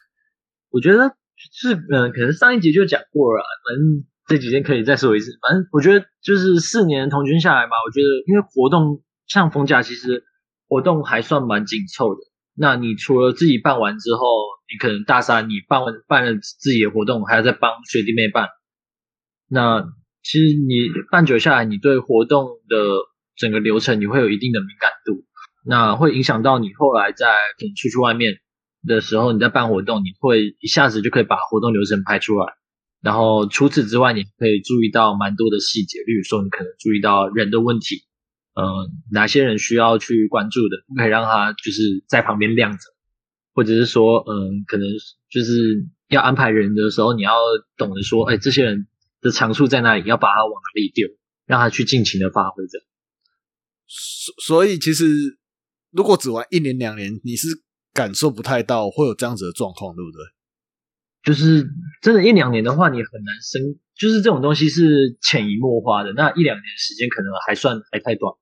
[0.70, 1.16] 我觉得
[1.52, 4.06] 是嗯，可能上一集就讲过了，反正。
[4.28, 10.24] 这几天可以再说一次，反正我觉得就是四年同军下来嘛，我觉得因为活动像逢甲，其实
[10.66, 12.20] 活动还算蛮紧凑的。
[12.52, 14.26] 那你除了自己办完之后，
[14.70, 18.48] 你可能大三你办完办了自己的活动，还要再帮学弟妹办。
[19.48, 19.84] 那
[20.22, 22.76] 其实你办久下来，你对活动的
[23.36, 25.24] 整个流程你会有一定的敏感度。
[25.64, 27.26] 那会影响到你后来在
[27.58, 28.34] 可能出去外面
[28.86, 32.54] 的时候，你在办活动，你会一下子就可以把活动流程拍出来。
[33.02, 38.02] 然后除此之外，你可以注意到蛮多的细节，例如说你可能注意到人的问题，
[38.54, 38.64] 嗯、
[39.12, 42.78] 哪些人需要去关注的，不可以让他就是在旁边晾着，
[43.56, 44.86] 或者是说，嗯，可能
[45.30, 47.32] 就是要安排人的时候，你要
[47.78, 48.86] 懂得说，哎，这些人
[49.22, 51.08] 的长处在哪里，要把他往哪里丢，
[51.46, 52.78] 让他去尽情的发挥着。
[53.86, 55.06] 所所以其实
[55.90, 57.48] 如果只玩一年两年，你是
[57.94, 60.18] 感受不太到会有这样子的状况，对不对？
[61.24, 61.66] 就是
[62.02, 63.62] 真的，一两年的话，你很难生，
[63.96, 66.12] 就是这种东西是潜移默化的。
[66.12, 68.32] 那一两年时间可能还算还太短。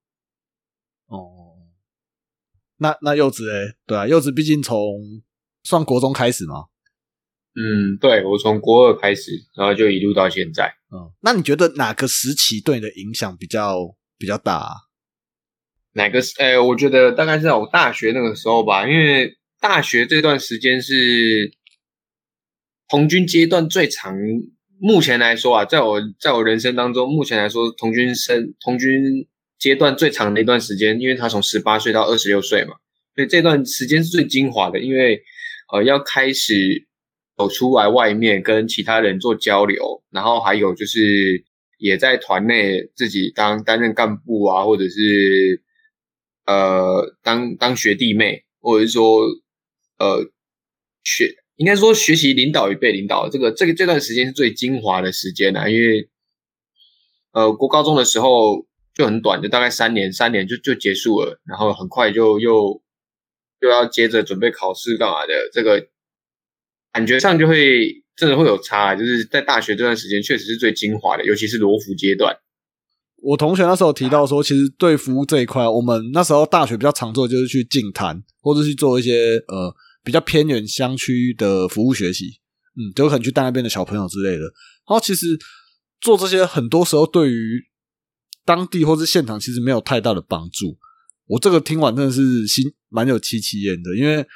[1.07, 1.44] 哦，
[2.79, 4.77] 那那柚子诶，对啊，柚子毕竟从
[5.63, 6.65] 算国中开始嘛，
[7.55, 10.75] 嗯，对我从国二开始，然后就一路到现在。
[10.91, 14.75] 嗯，那你觉得哪个时期对你的影响比较比较大、啊？
[15.93, 16.35] 哪个是？
[16.41, 21.53] 哎、我觉得大概是在我大学那个时候吧，因为大学这段时间是
[22.89, 24.15] 童军阶段最长。
[24.81, 29.27] 目前来说啊，在我在我人生当中，目前来说，童军生童军
[29.65, 32.75] 阶段最长的一段时间，因为他从十八岁到二十六岁嘛，
[33.15, 35.23] 所以这段时间是最精华的，因为
[35.73, 36.87] 呃要开始
[37.35, 41.43] 走出来外面跟其他人做交流，然后还有就是
[41.79, 45.63] 也在团内自己当担任干部啊，或者是
[46.45, 49.23] 呃当当学弟妹，或者是说
[49.99, 50.31] 呃
[51.05, 56.11] 学应该说学习领导与被领导，这个这个这段时间是最精华的时间啊，因为
[57.33, 62.81] 呃国高中的时候就很短，就大概三年，三年就就结束了，然后很快就又
[63.61, 65.89] 又要接着准备考试干嘛的，这个
[66.93, 72.37] 感觉上就会真的会有差，就是在大学这段时间确实是最精华的，尤其是罗浮阶段。
[73.21, 82.27] 我同学那时候提到说，其实对服务这一块，我们那时候大学比较常做的就是去进摊，或者去做一些呃比较偏远乡区的服务学习，
[82.77, 84.43] 嗯，就可能去带那边的小朋友之类的。
[84.43, 85.27] 然后其实
[86.01, 87.63] 做这些很多时候对于
[88.45, 90.79] 当地或是现场其实没有太大的帮助。
[91.27, 94.27] 我这个听完真的是心蛮有戚戚焉的，因为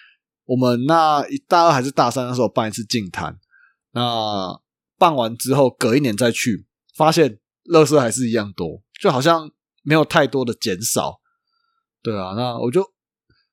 [0.47, 3.39] 我们那一大二还是大三的时候办一次净摊，
[3.93, 4.59] 那
[4.97, 6.67] 办完之后隔一年再去，
[6.97, 7.39] 发现
[7.71, 9.51] 垃圾还是一样多，就好像
[9.83, 11.21] 没有太多的减少。
[12.03, 12.83] 对啊，那我就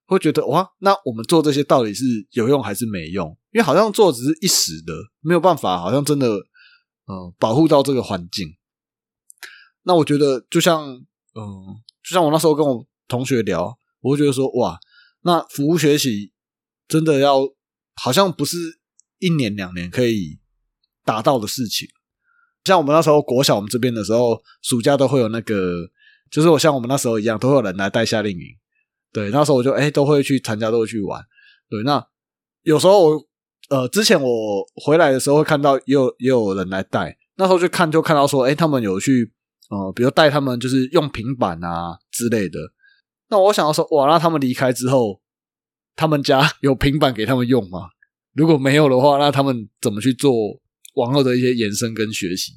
[0.06, 3.28] 会觉得哇，那我们做这些到底是有用还是没用？
[3.52, 8.48] 因为好像做只是一时的，没有办法，好像真的呃保护到这个环境。
[9.86, 10.84] 那我觉得就像
[11.34, 14.80] 嗯、呃就像我那时候跟我同学聊，我会觉得说哇，
[15.22, 16.32] 那服务学习
[16.88, 17.40] 真的要
[17.96, 18.58] 好像不是
[19.18, 20.40] 一年两年可以
[21.04, 21.88] 达到的事情。
[22.64, 25.88] 像我们那时候国小我们这边的时候，暑假都会有那个，
[26.30, 28.44] 就是我像我们那时候一样，都会有人来带夏令营。
[29.12, 31.24] 对，那时候我就哎、都会去参加，都会去玩。
[31.70, 32.06] 对，那
[32.64, 33.28] 有时候我
[33.70, 39.32] 呃之前我回来的时候会看到也有也有人来带，那时候就看就看到说，哎、他们有去
[39.70, 42.60] 呃，比如带他们就是用平板啊之类的。
[43.30, 45.22] 那我想要说，哇，那他们离开之后，
[45.96, 47.90] 他们家 有平板给他们用吗？
[48.34, 50.32] 如果没有的话，那他们怎么去做
[50.96, 52.54] 网络的一些延伸跟学习？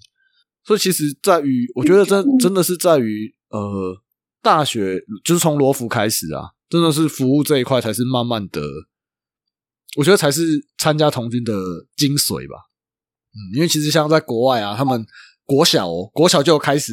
[0.65, 4.03] 所以其实在于，我觉得真真的是在于呃，
[4.43, 8.61] 大学就是从罗浮开始啊，真的是服务这一块才是慢慢的，
[9.97, 11.55] 我觉得才是参加童军的
[11.97, 12.57] 精髓吧。
[13.31, 15.07] 嗯，因为其实像在国外啊，他们
[15.49, 16.93] 国小、哦、国小就开始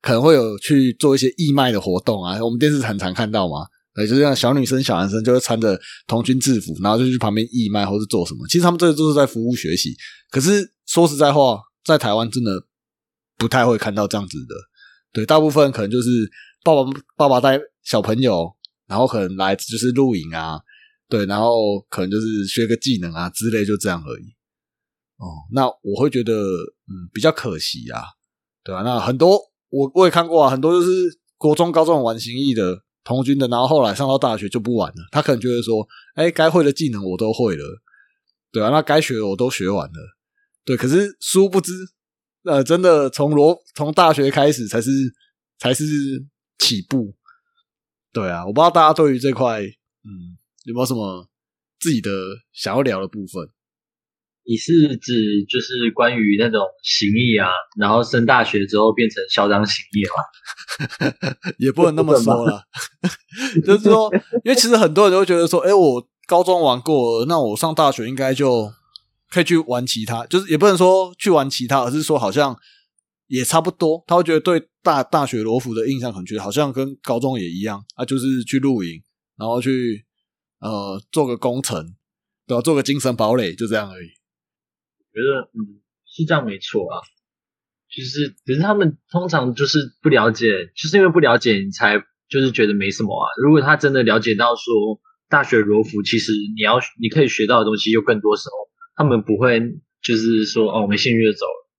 [0.00, 3.66] 可能会有去做一些义卖的活动啊，我们电视很常看到嘛。
[3.92, 8.46] 对，就是像小女生、小男生就会穿着童军制服，然后就去旁边义卖或是做什么。
[8.46, 9.96] 其实他们这都是在服务学习。
[10.30, 12.62] 可是说实在话，在台湾真的
[13.38, 14.54] 不太会看到这样子的。
[15.12, 16.08] 对，大部分可能就是
[16.62, 16.84] 爸爸
[17.16, 18.54] 爸爸带小朋友，
[18.86, 20.60] 然后可能来就是露营啊，
[21.08, 24.35] 对，然后可能就是学个技能啊之类，就这样而已。
[25.16, 28.02] 哦，那我会觉得嗯比较可惜啊，
[28.62, 30.88] 对吧、那很多我我也看过啊，很多就是
[31.36, 35.08] 国中、高中玩行义的童军的，然后后来上到大学就不玩了。
[35.10, 37.64] 他可能觉得说，哎，该会的技能我都会了，
[38.52, 40.16] 对啊，那该学的我都学完了，
[40.64, 40.76] 对。
[40.76, 41.72] 可是殊不知，
[42.44, 44.90] 呃，真的从罗从大学开始才是
[45.58, 45.84] 才是
[46.58, 47.14] 起步，
[48.12, 48.44] 对啊。
[48.46, 51.28] 我不知道大家对于这块，嗯，有没有什么
[51.80, 52.10] 自己的
[52.52, 53.48] 想要聊的部分？
[54.48, 61.32] 你是指就是关于那种行义啊，然后升大学之后变成校长行义吗？
[61.58, 62.62] 也不能那么说了，
[63.66, 64.08] 就是说，
[64.44, 68.72] 因为其实很多人都觉得说，哎、我高中玩过，那我上大学应该就
[69.30, 72.56] 可以去玩其他，就是也不能说去玩其他，而是说好像
[73.26, 74.04] 也差不多。
[74.06, 79.02] 他会觉得对大大学罗浮的印象，可能觉得好像跟高中也一样啊，就是去露营，
[79.36, 80.04] 然后去
[80.60, 81.96] 呃做个工程，
[82.46, 84.06] 对吧、做个精神堡垒，就这样而已。
[85.16, 87.00] 觉得嗯是这样没错啊，
[87.88, 91.98] 就是可是他们通常就是不了解，就是因为不了解你才
[92.28, 93.24] 就是觉得没什么啊。
[93.42, 95.00] 如果他真的了解到说
[95.30, 98.54] 大学罗浮其实你要你可以学到的东西又更多时候，
[98.94, 99.58] 他们不会
[100.02, 101.70] 就是说哦没兴趣就走了。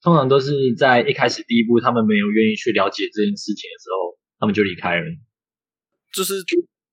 [0.00, 5.04] 通常都是在一开始第一步他们没有愿意去了解这件事情的时候，他们就离开了。
[6.14, 6.34] 就是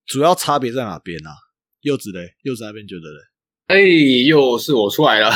[0.08, 1.30] 主要差别在哪边啊？
[1.82, 3.20] 柚子嘞，柚子那边觉得嘞，
[3.68, 3.80] 哎，
[4.28, 5.32] 又是我出来了，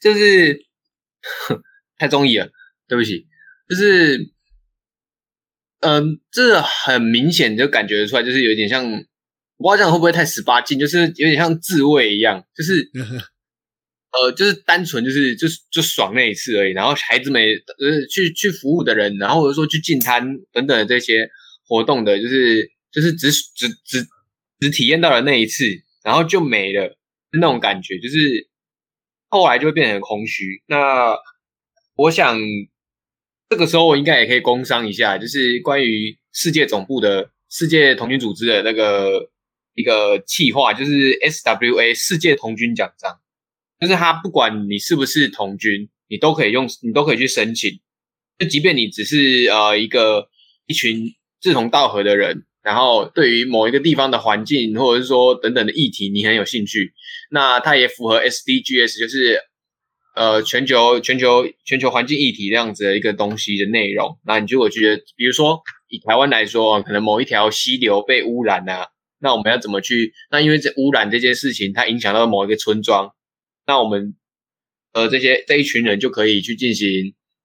[0.00, 0.64] 就是
[1.98, 2.50] 太中意了，
[2.88, 3.26] 对不起，
[3.68, 4.30] 就是，
[5.80, 8.90] 嗯、这很明显就感觉出来，就是有点像，
[9.58, 12.90] 我不知道这样会不会太十八禁，就是有点像自慰一样，就是，
[14.12, 21.28] 呃，就是单纯就是就是就爽那一次而已，然后孩子们呃去去服务的人，然后或者说去进餐等等的这些
[21.68, 24.06] 活动的，就是就是只只只
[24.58, 25.64] 只体验到了那一次，
[26.02, 26.98] 然后就没了。
[27.40, 28.48] 那种感觉，就是
[29.28, 30.62] 后来就会变成空虚。
[30.66, 31.16] 那
[31.94, 32.38] 我想
[33.48, 39.30] 这个时候我应该也可以工商一下，就是关于世界总部的世界童军组织的那个
[39.74, 43.20] 一个企划，就是 SWA 世界童军奖章，
[43.78, 47.80] 就是他不管你是不是童军，你都可以用，你都可以去申请。
[48.38, 50.28] 就即便你只是呃一个
[50.66, 56.92] 一群志同道合的人，然后对于某一个地方的环境或者是说等等的议题你很有兴趣，
[57.30, 59.40] 那它也符合 SDGs，就是
[60.14, 64.18] 呃全球全球全球环境议题这样子的一个东西的内容。
[64.24, 68.86] 那你就我觉得，比如说以台湾来说，可能某一条溪流被污染啊，
[69.20, 70.12] 那我们要怎么去？
[70.30, 73.10] 那因为这污染这件事情，它影响到某一个村庄，
[73.66, 74.14] 那我们
[74.92, 76.88] 呃这些这一群人就可以去进行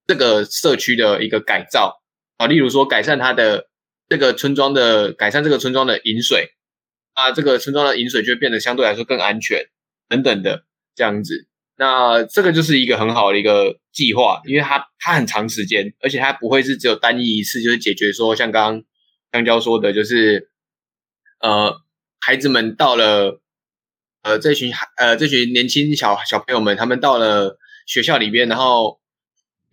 [0.06, 2.02] 这个社区的一个改造
[2.38, 3.68] 啊，例如说改善它的
[4.10, 6.52] 这个村庄的改善这个村庄的饮水
[7.14, 9.66] 啊，这个村庄的饮水就会变得相对来说更安全
[10.08, 10.66] 等等的
[10.96, 11.48] 这样子。
[11.80, 18.84] 那这个就是一个很好的一个计划，因为它它很长时间，而且它不会是只有单一一次就是解决说像刚刚
[19.32, 20.50] 香蕉说的，就是
[21.40, 21.76] 呃
[22.20, 23.42] 孩子们到了
[24.24, 29.00] 呃这群孩呃这群年轻小小朋友们，他们到了学校里边，然后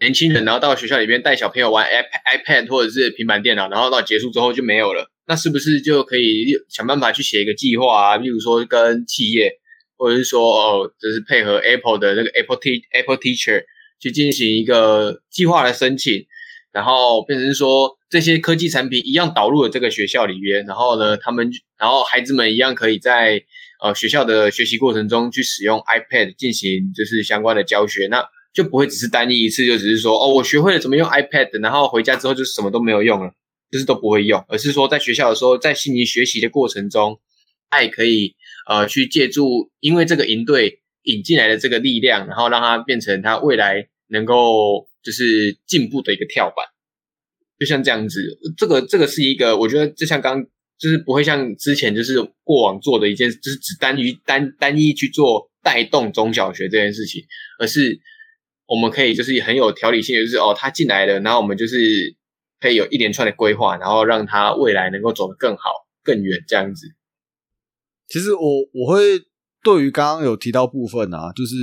[0.01, 5.11] 年轻人然后到学校里面带小朋友玩 iPad iPad 或者是平板电脑，然后到结束之后就没有了。
[5.27, 8.17] 那是不是就可以想办法去写一个计划啊？
[8.17, 9.53] 例如说跟企业，
[9.97, 13.63] 或者是说哦，就是配合 Apple 的那个 Apple T Apple Teacher
[13.99, 16.27] 去进行一个计划的申请，
[16.73, 23.43] 然后变成是说这些科技产品一样导入了这个学校里边，然后呢，他们然后孩子们一样可以在
[23.83, 33.31] 呃学校的学习过程中去使用 iPad 进行就是相关的教学，那就不会只是单一一次就只是说哦，我学会了怎么用 iPad，然后回家之后就什么都没有用了。
[33.73, 37.19] 就是都不会用，而是说在学校的时候，在进行学习的过程中，
[37.69, 38.37] 他也可以
[38.69, 46.65] 呃去借助因为这个营队引进来的这个力量，然后让它变成他未来能够就是进步的一个跳板。
[47.59, 48.21] 就像这样子，
[48.57, 50.41] 这个这个是一个，我觉得就像刚
[50.79, 57.25] 就是不会像之前就是过往做的一件，就是只单于单单一去做带动中小学这件事情，
[57.59, 57.99] 而是
[58.67, 62.17] 我们可以就是很有条理性的，就是哦他进来了，然后我们就是。
[62.61, 65.71] 可以有一连串的规划，然后让他未来能够走得更好、
[66.03, 66.87] 更远，这样子。
[68.09, 68.41] 其实我
[68.73, 69.21] 我会
[69.63, 71.55] 对于刚刚有提到部分啊，就是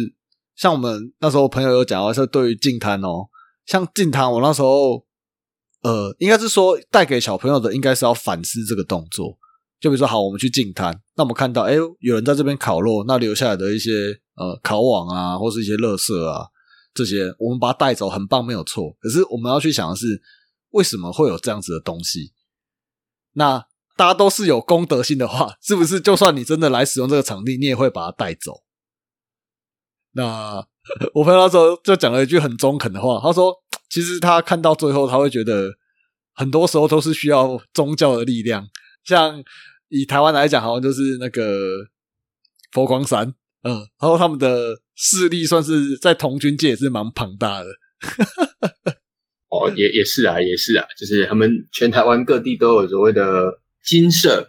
[0.56, 3.30] 像我们那时候朋友有讲到，是对于进摊哦，
[3.66, 5.04] 像进摊，我那时候
[5.82, 9.40] 呃，应该是说带给小朋友的，应该是要反思这个动作。
[9.80, 13.90] 就比如说，好，我们去进摊，那我们看到，哎，有人在这边烤肉，那留下来的一些
[14.36, 16.46] 呃烤网啊，或是一些垃圾啊，
[16.94, 18.96] 这些我们把它带走，很棒，没有错。
[19.00, 20.22] 可是我们要去想的是。
[20.74, 22.32] 为什么会有这样子的东西？
[23.34, 23.66] 那
[23.98, 28.64] 大家都是有公德心的话，是不是就算你真的来使用这个场地，你也会把它带走？
[30.14, 30.66] 那
[31.14, 33.54] 我朋友那时候就讲了一句很中肯的话，他说
[33.92, 35.74] ：“其实他看到最后，他会觉得
[36.34, 38.66] 很多时候都是需要宗教的力量。
[39.04, 39.44] 像
[39.90, 41.86] 以台湾来讲，好像就是那个
[42.72, 43.28] 佛光山，
[43.64, 47.68] 嗯，然后他们的势力算是在童军界也是蛮庞大的。”
[49.50, 54.48] 哦，也也是啊，也是啊，就是他们全台湾各地都有所谓的金社，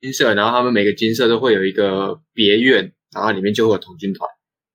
[0.00, 4.28] 金社，然后他们每个金社都会有一个别院，然后里面就会有童军团，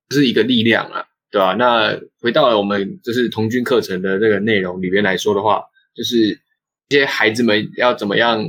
[0.09, 1.53] 这是一个力量啊，对吧、啊？
[1.53, 5.61] 那回到了我们就是童军课程的这个内容里面来说的话，
[5.95, 6.41] 就是
[6.89, 8.43] 这些孩子们要怎么样，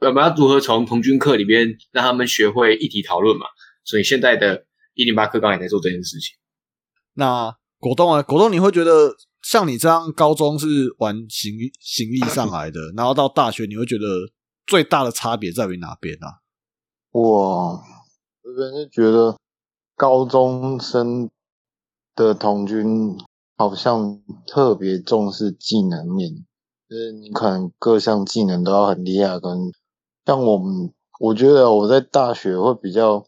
[0.00, 3.44] 我们要如何从童军课里边让他们学会议题讨论嘛？
[3.84, 4.64] 所以现在的
[4.94, 6.36] 一零八课纲也在做这件事情。
[7.14, 9.14] 那果冻啊，果冻，你会觉得？
[9.44, 10.66] 像你这样高中是
[11.00, 14.04] 玩行 行义上来的，然后到大学你会觉得
[14.66, 16.40] 最大的差别在于哪边啊？
[17.10, 17.82] 我
[18.42, 19.36] 这边是觉得
[19.96, 21.28] 高中生
[22.14, 23.18] 的童军
[23.58, 26.46] 好像特别重视技能面，
[26.88, 29.38] 就是你可能各项技能都要很厉害。
[29.38, 29.70] 跟
[30.24, 30.90] 像我们，
[31.20, 33.26] 我觉得我在大学会比较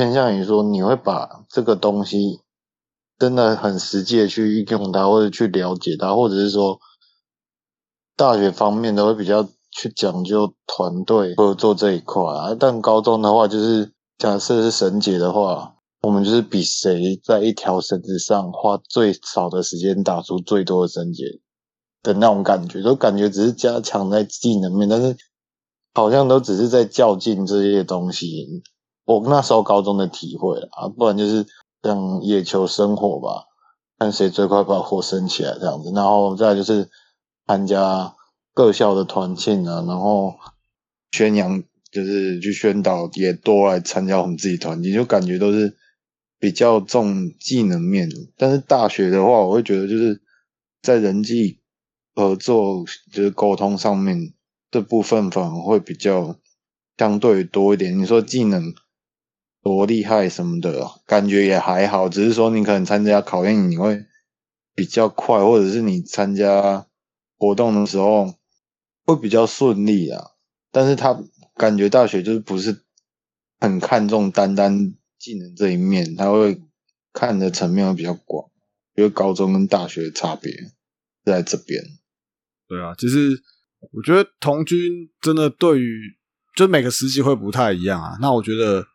[0.00, 2.40] 偏向于说，你会把这个东西
[3.18, 6.78] 真的很实际的去运用它，或者去了解它，或者是说
[8.16, 9.46] 大学方面都会比较。
[9.72, 21.22] 去讲究团队合作这一块啊，但高中的话，就是假设是绳结的话，我们就是比谁在一条绳子上花最少的时间打出最多的绳结
[22.02, 25.16] 的那种感觉，都感觉只是加强在技能面，但是
[25.94, 28.64] 好像都只是在较劲这些东西。
[29.04, 31.46] 我那时候高中的体会啊，不然就是
[31.82, 33.44] 像野球生火吧，
[33.98, 36.88] 看谁最快把火升起来这样子，然后再就是
[37.46, 38.14] 参加。
[38.52, 40.34] 各校的团庆啊，然后
[41.12, 45.76] 宣扬就是去宣导，也多来参加我们自己团体，就感觉都是
[46.38, 48.10] 比较重技能面。
[48.36, 50.20] 但是大学的话，我会觉得就是
[50.82, 51.60] 在人际
[52.14, 54.34] 合作，就是沟通上面
[54.70, 56.36] 这部分反而会比较
[56.98, 57.96] 相对多一点。
[57.96, 58.74] 你说技能
[59.62, 64.04] 多厉害什么的，感觉也还好，只是说你可能参加考验你会
[64.74, 66.86] 比较快，或者是你参加
[67.36, 68.34] 活动的时候。
[69.06, 70.22] 会比较顺利啊，
[70.70, 71.20] 但是他
[71.56, 72.84] 感觉大学就是不是
[73.58, 76.60] 很看重单单技能这一面，他会
[77.12, 78.48] 看的层面会比较广，
[78.94, 80.52] 因为高中跟大学的差别
[81.24, 81.82] 在这边。
[82.68, 83.42] 对啊，其实
[83.90, 84.78] 我觉得童军
[85.20, 86.00] 真的对于
[86.54, 88.16] 就每个时期会不太一样啊。
[88.20, 88.86] 那我觉得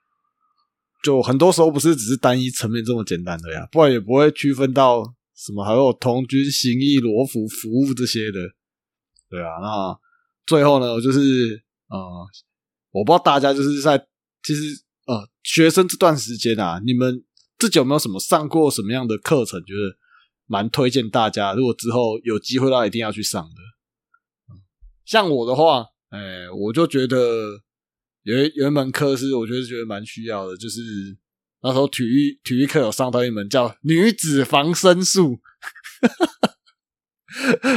[1.05, 5.03] 就很多时候不是只是单一层面这么简单的呀，不然也不会区分到
[5.35, 8.39] 什么还有同军行义罗服服务这些的。
[9.29, 9.99] 对啊，那。
[10.47, 11.19] 最后呢，就是
[11.89, 11.97] 呃，
[12.91, 13.97] 我不知道大家就是在
[14.43, 14.61] 其实
[15.07, 17.23] 呃，学生这段时间啊，你们
[17.57, 19.97] 自己有没有什么上过什么样的课程，觉得
[20.45, 21.55] 蛮推荐大家？
[21.55, 23.55] 如果之后有机会的，话一定要去上的。
[25.03, 27.63] 像我的话，哎，我就觉得
[28.25, 30.81] 有一有一门课是我觉得觉得蛮需要的，就是
[31.61, 35.39] 那时候体育体育课有上到一门叫女子防身术。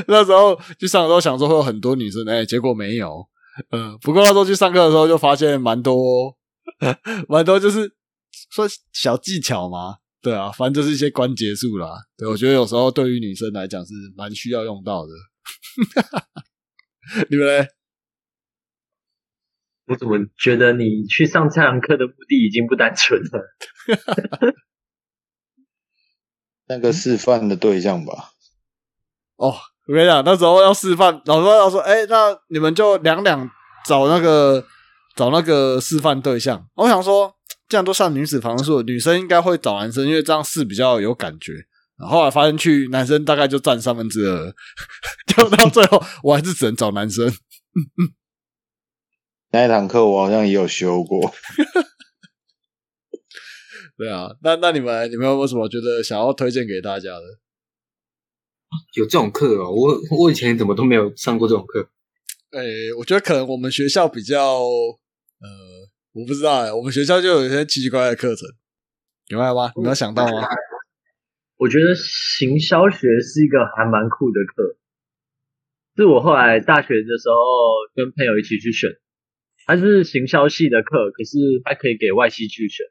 [0.08, 3.28] 那时候去上的时候想说会有很多女生，哎，结果没有。
[3.70, 6.36] 嗯，不过那时候去上课的时候就发现蛮多，
[7.28, 7.92] 蛮多就是
[8.50, 11.90] 说小技巧嘛，对啊，反正就是一些关节术啦。
[12.16, 15.12] 对我觉得有时候对于女生来讲是蛮需要用到的。
[17.28, 17.66] 你们呢？
[19.88, 23.54] 我怎么觉得你去上这堂课的目的已经不单纯了？
[26.68, 28.30] 那个示范的对象吧。
[29.36, 29.54] 哦，
[29.86, 33.48] 我跟你讲，那时候要示范，老师要说：“哎，那你们就两两
[33.86, 34.66] 找那个
[35.16, 37.34] 找那个示范对象。”我想说，
[37.66, 41.52] 这样都上女子防术，女生应该会找男生，因为这样试比较有感觉。
[41.98, 44.54] 然后来发现去男生大概就占三分之二，
[45.34, 47.32] 就到最后我还是只能找男生。
[49.58, 51.20] 那一堂课我好像也有修过。
[53.98, 57.24] 对啊，那那你们你们有没有什么觉得想要推荐给大家的？
[58.94, 61.88] 有这种课哦，我我以前怎么都没有上过这种课。
[62.56, 65.48] 诶，我觉得可能我们学校比较，呃，
[66.12, 68.48] 我不知道哎，我们学校就有一些奇奇怪怪的课程，
[69.28, 69.72] 明白吗？
[69.74, 70.46] 你有想到吗？
[71.58, 74.76] 我觉得行销学是一个还蛮酷的课，
[75.96, 77.34] 是我后来大学的时候
[77.96, 78.88] 跟朋友一起去选，
[79.68, 82.86] 它是行销系的课，可是还可以给外系去选。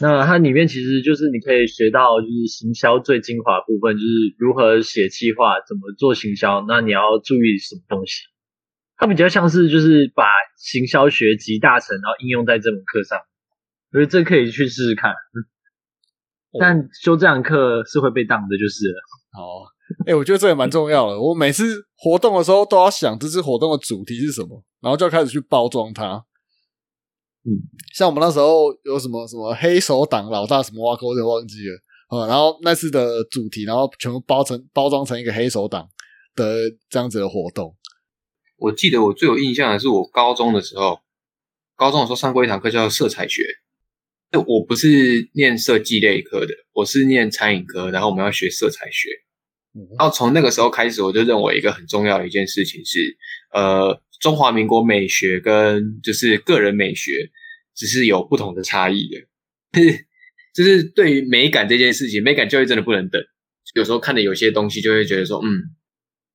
[0.00, 6.64] 那它里面其实就是你可以学到，就是行销最精华部分，就是如何写计划，怎么做行销。
[6.66, 8.26] 那你要注意什么东西？
[8.96, 10.24] 它比较像是就是把
[10.56, 13.20] 行销学集大成，然后应用在这门课上。
[13.92, 15.14] 所以这可以去试试看。
[16.58, 18.98] 但修这堂课是会被当的，就是了。
[19.38, 19.70] 哦，
[20.06, 21.20] 哎，我觉得这也蛮重要的。
[21.20, 26.24] 我每次活动的时候都要想这次活动的主题是什么，然后就要开始去包装它。
[27.44, 27.56] 嗯，
[27.94, 35.88] 像我们那时候有什么什么黑手党老大什么挖沟就忘记了啊，然后那次的主题，然后全部包成包装成一个黑手党
[36.34, 37.74] 的这样子的活动。
[38.56, 40.98] 我记得我最有印象的是我高中的时候，
[41.76, 43.42] 高中的时候上过一堂课叫色彩学。
[44.46, 49.08] 我不是念设计类科的，我是念餐饮科，然后我们要学色彩学。
[49.98, 53.16] 然后从那个时候开始，我就认为一个很重要的一件事情是，
[53.52, 54.02] 呃。
[54.20, 57.30] 中华民国美学跟就是个人美学，
[57.76, 59.20] 只是有不同的差异的。
[59.72, 60.06] 就是
[60.52, 63.22] 就是对于美感这件事情，美感教育真的不能等。
[63.76, 65.46] 有时候看的有些东西，就会觉得说，嗯，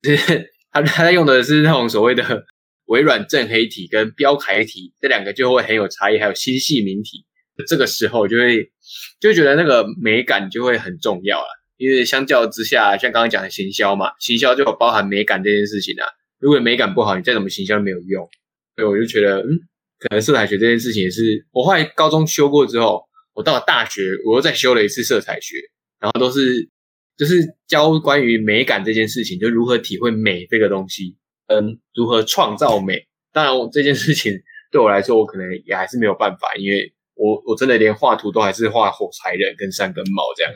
[0.00, 2.46] 就是 他他在用的是那种所谓的
[2.86, 7.26] 微软正黑体跟标楷体这两个就会很有差异，还有星系名体。
[7.68, 8.72] 这个时候就会
[9.20, 16.06] 就觉得那个美感就会很重要了，因为相较之下，像刚刚讲的行销嘛，行销就有包含美感这件事情啊。
[16.38, 18.28] 如果美感不好，你再怎么行销都没有用。
[18.76, 19.58] 所以我就觉得，嗯，
[19.98, 23.02] 可能色彩学这件事情也是我后来高中修过之后，
[23.34, 25.56] 我到了大学我又再修了一次色彩学，
[26.00, 26.68] 然后都是
[27.16, 31.16] 就是教关于美感这件事情，就如何体会美这个东西，
[31.48, 33.06] 嗯，如何创造美。
[33.32, 34.32] 当然，这件事情
[34.70, 36.92] 对我来说，我可能也还是没有办法，因为。
[37.16, 40.52] 我我真的连画图都还是画火柴人跟三根毛这样。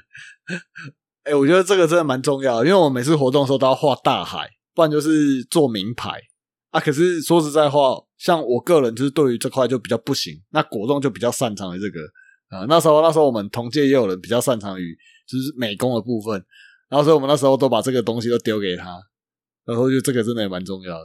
[1.24, 6.10] 哎，我觉得这个真的蛮重要，因为我每次活动的时候都要画大海，不然就是做名牌
[6.70, 6.80] 啊。
[6.80, 10.34] 可是说实在话，像我个人就是对于这块就比较不行。
[10.50, 12.00] 那果冻就比较擅长于这个
[12.48, 12.64] 啊。
[12.68, 14.96] 那时候那时候我们同届也有人比较擅长于
[15.28, 16.42] 就是美工的部分，
[16.88, 18.98] 然后所以我们那时候都把这个东西都丢给他，
[19.66, 21.04] 然后就这个真的也蛮重要的。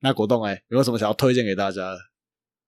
[0.00, 1.98] 那果冻哎，有没有什么想要推荐给大家的？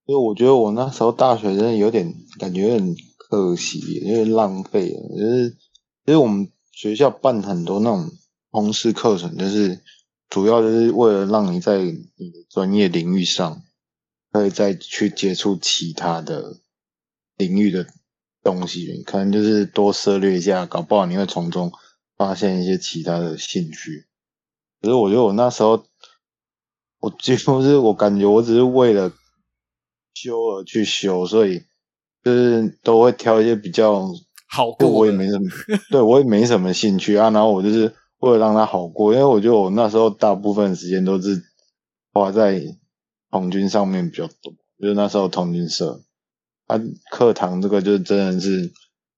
[0.07, 4.91] 因为我觉得我那时候大学真的有点感觉有点可惜，有点浪费。
[4.91, 5.57] 就是
[6.05, 8.11] 其实我们学校办很多那种
[8.51, 9.81] 通识课程，就是
[10.29, 13.63] 主要就是为了让你在你的专业领域上，
[14.31, 16.59] 可以再去接触其他的
[17.37, 17.87] 领域的
[18.43, 21.73] 东西，可能就是多涉猎一下，搞不好你会从中
[22.17, 24.07] 发现一些其他的兴趣。
[24.81, 25.85] 可是我觉得我那时候，
[27.01, 29.13] 我几乎是我感觉我只是为了。
[30.17, 31.65] 修而去修，所以
[32.23, 34.15] 就是都会挑一些比较
[34.55, 34.89] 好过。
[34.89, 35.51] 我也没什么，
[35.91, 37.31] 对我也没什么兴趣啊。
[37.31, 41.43] 然后我就是为了让他好过，因为我觉得我那时候大部分时间都是
[42.13, 42.63] 花在
[43.31, 46.03] 童军上面比较多，就是那时候童军社
[46.67, 46.81] 啊，
[47.11, 48.73] 课堂这个就真的是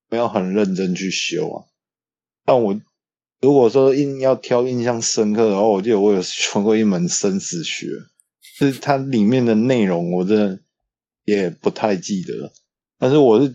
[0.09, 1.65] 没有很认真去修啊。
[2.43, 2.79] 但我
[3.39, 7.87] 如果说印要挑印象深刻的话，我记得我有学过一门生死学，
[8.59, 10.59] 就是它里面的内容，我真的。
[11.27, 12.53] 也不太记得，
[12.97, 13.53] 但是我是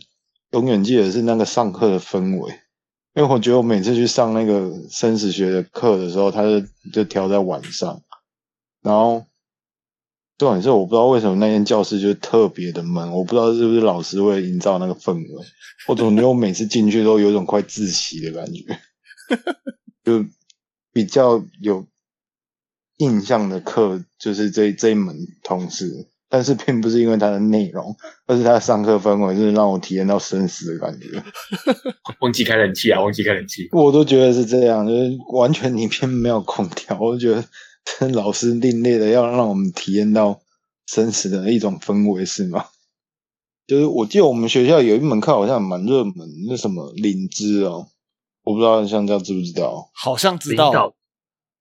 [0.52, 2.52] 永远记得是那个上课的氛围，
[3.14, 6.60] 因为我觉得我每次去上那个生死学的课的时候，他就
[6.92, 8.02] 就调在晚上，
[8.82, 9.24] 然后
[10.38, 15.46] 重点是我不知道为什么那间教室就特别的闷，我不知道是不是老师为了营造那个氛围，
[15.88, 18.78] 我总觉得我每次进去都有种快窒息的感觉，
[20.04, 20.26] 就
[20.92, 21.86] 比较有
[22.98, 26.08] 印象的课就是这这一门通识。
[26.32, 31.22] 但是并不是因为它的内容，而是它的上课氛围，就是让我体验到生死的感觉。
[32.20, 33.02] 忘记开冷气啊！
[33.02, 37.46] 忘记开冷气，我都觉得是这样，就是完全里面没有空调，我就觉得
[37.84, 40.40] 这老师另类的要让我们体验到
[40.86, 42.64] 生死的一种氛围，是吗？
[43.66, 46.14] 就是我记得我们学校有一门课好像蛮热门，
[46.48, 47.88] 那什么领知哦，
[48.42, 49.90] 我不知道香蕉知不知道？
[49.92, 50.94] 好像知道，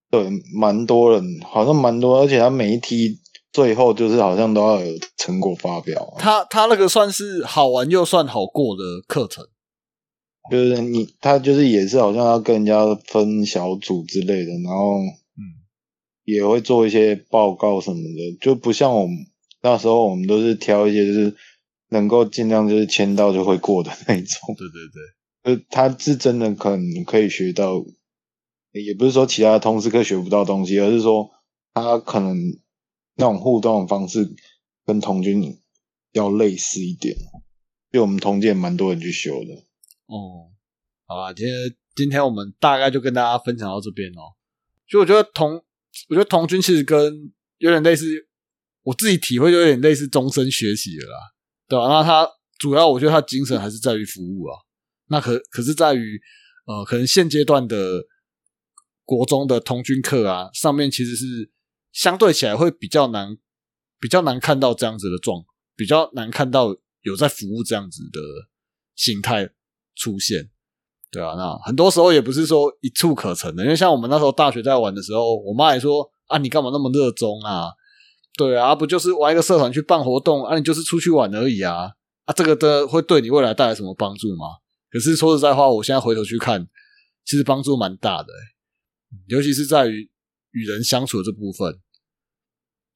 [0.09, 3.19] 对，蛮多人，好像蛮多，而且他每一梯。
[3.51, 6.13] 最后就是好像都要有成果发表。
[6.17, 9.45] 他他那个算是好玩又算好过的课程，
[10.49, 15.43] 就是你他就是也是好像要跟人家分小组之类的，然后嗯
[16.23, 19.17] 也会做一些报告什么的，就不像我们
[19.61, 21.35] 那时候我们都是挑一些就是
[21.89, 24.55] 能够尽量就是签到就会过的那种。
[24.57, 27.83] 对对对，呃，他是真的可能可以学到，
[28.71, 31.29] 也不是说其他通识课学不到东西，而是说
[31.73, 32.37] 他可能。
[33.21, 34.27] 那种互动的方式
[34.83, 35.55] 跟童军
[36.11, 37.15] 要类似一点，
[37.91, 39.53] 因为我们童军蛮多人去修的。
[40.07, 40.49] 哦，
[41.05, 41.55] 好吧，今天
[41.95, 44.33] 今天我们大概就跟大家分享到这边哦。
[44.87, 45.53] 就我觉得童，
[46.09, 48.05] 我觉得童军其实跟有点类似，
[48.81, 51.17] 我自己体会就有点类似终身学习了啦，
[51.67, 51.87] 对吧？
[51.87, 54.57] 那他主要我觉得他精神还是在于服务啊。
[55.09, 56.19] 那可可是在于
[56.65, 58.03] 呃，可能现阶段的
[59.05, 61.51] 国中的童军课啊，上面其实是。
[61.91, 63.37] 相对起来会比较难，
[63.99, 65.43] 比较难看到这样子的状，
[65.75, 68.19] 比较难看到有在服务这样子的
[68.95, 69.49] 形态
[69.95, 70.49] 出现，
[71.11, 77.71] 对啊，那很多时候也不是说一触可成的，因为像我们那时候大学在玩的时候，我妈也说啊，你干嘛那么热衷啊？
[78.37, 80.57] 对啊，不就是玩一个社团去办活动啊？
[80.57, 81.91] 你就是出去玩而已啊！
[82.23, 84.45] 啊，这个的会对你未来带来什么帮助吗？
[84.89, 86.67] 可是说实在话，我现在回头去看，
[87.25, 88.29] 其实帮助蛮大的，
[89.27, 90.10] 尤其是在于。
[90.51, 91.79] 与人相处的这部分，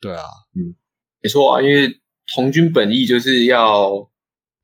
[0.01, 0.23] 对啊，
[0.55, 0.75] 嗯，
[1.21, 2.01] 没错啊，因为
[2.33, 4.11] 童军本意就是要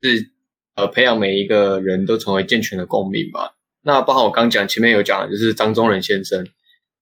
[0.02, 0.30] 是
[0.74, 3.50] 呃培养每一个人都成为健全的公民嘛。
[3.80, 6.46] 那包括我刚讲前面有讲，就是张忠仁先生，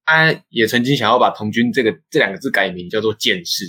[0.04, 3.64] 他也曾经想要把童军这个这两个字改名叫做健士，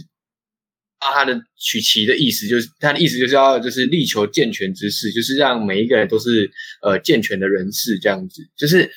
[1.00, 6.52] 啊，他的取其的意思就是他的意思就是要就是力求健全之士，就是让每一个人都是
[6.84, 8.92] 呃健全的人士这样子，就是。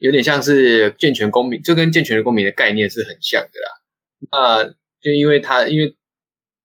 [0.00, 3.68] 有点像是健全公民，就跟健全的公民的概念是很像的啦。
[4.32, 4.64] 那
[5.00, 5.94] 就因为他因为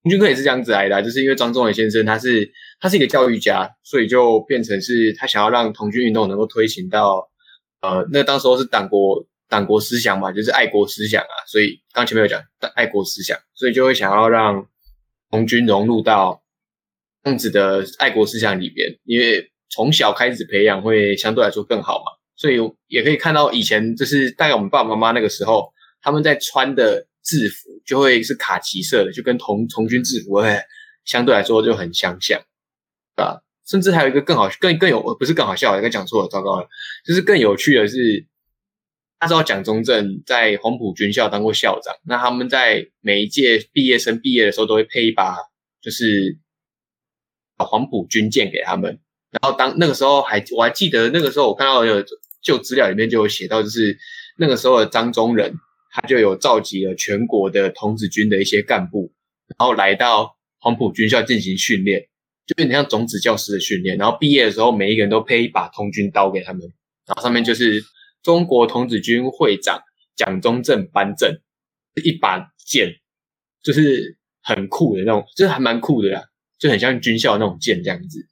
[0.03, 7.29] 童军课也是这样子来的，就是因为张忠伟先生他是他是一个教育家，所以就变成是他想要让童军运动能够推行到
[7.81, 12.41] 呃，那当时候是党国党国思想嘛，就是爱国思想啊，所以刚前面有讲
[12.73, 14.67] 爱国思想，所以就会想要让
[15.29, 16.41] 红军融入到
[17.23, 22.05] 这样子的爱国思想里边，因为从小开始培养会相对来说更好嘛，
[22.35, 25.71] 所以也可以看到以前就是大概我们爸爸妈妈那个时候
[26.01, 30.59] 他们在穿的制服就会是卡其色的，就跟童童军制服会
[31.03, 32.39] 相对来说就很相像，
[33.15, 36.67] 啊，甚至还有一个更好更更有不是更好笑，应该讲错了，糟糕了，
[37.05, 38.25] 就是更有趣的是。
[39.17, 45.37] 他知道蒋中正在黄埔军校当过校长，那他们在每一届毕业生毕业的时候都会配一把，
[45.81, 46.37] 就是
[47.57, 48.99] 黄埔军舰给他们。
[49.31, 52.03] 然后当那个时候还我还记得那个时候我看到有
[52.45, 53.97] 旧资料里面就有写到，就是
[54.37, 55.53] 那个时候的张宗仁
[55.91, 59.11] 他就有召集了全国的童子军的一些干部，
[59.57, 62.01] 然后来到黄埔军校进行训练，
[62.45, 63.97] 就变成像种子教师的训练。
[63.97, 66.61] 然后毕业的时候每一个人都配一把童军刀给他们，
[67.05, 67.83] 然后上面就是。
[68.23, 69.83] 中国童子军会长
[70.15, 71.31] 蒋中正颁证，
[72.03, 72.91] 一把剑，
[73.61, 76.23] 就是很酷的那种，就是还蛮酷的啦，
[76.57, 78.25] 就很像军校那种剑这样子。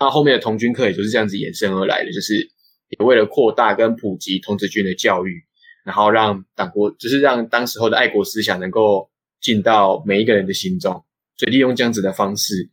[0.00, 2.50] 那后面的童军课也就是这样子衍生而来的，就是
[2.90, 5.42] 也为了扩大跟普及童子军的教育，
[5.84, 9.10] 然后让党国，就是让当时候的爱国思想能够
[9.40, 11.04] 进到每一个人的心中，
[11.36, 12.68] 所以利用这样子的方式，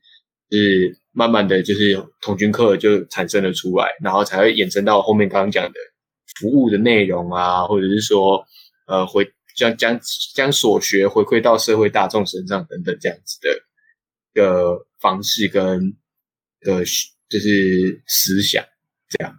[0.51, 5.73] 是慢慢的就是童军课就产生了出来，然后才会衍生到后面刚刚讲的。
[6.41, 8.45] 服务的内容啊，或者是说，
[8.85, 9.99] 呃，回将将
[10.35, 13.49] 将所学回馈到社会大众身上等等这样子的
[14.33, 15.95] 的方式跟
[16.59, 16.83] 的，
[17.29, 18.63] 就是思想
[19.09, 19.33] 这样。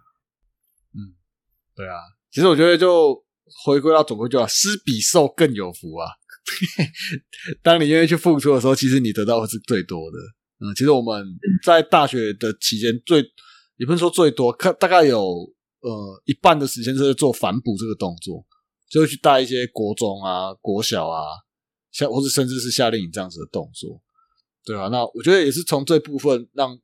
[1.79, 1.95] 对啊，
[2.29, 3.15] 其实我觉得就
[3.63, 6.11] 回归到总归就要施比受更有福啊。
[7.63, 10.17] 当你愿意去付出的时候，其实你得到的是最多的。
[10.59, 11.25] 嗯，其实我们
[11.63, 13.23] 在大学的期间最
[13.77, 15.53] 也不是说最多，看大概有。
[15.81, 18.45] 呃，一半的时间是在做反哺这个动作，
[18.89, 21.23] 就会去带一些国中啊、国小啊，
[21.89, 24.01] 像或者甚至是夏令营这样子的动作，
[24.65, 26.77] 对啊，那我觉得也是从这部分让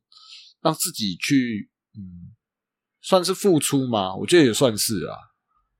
[0.62, 1.68] 让自己去，
[1.98, 2.32] 嗯，
[3.06, 5.14] 算是付出嘛，我觉得也算是啊，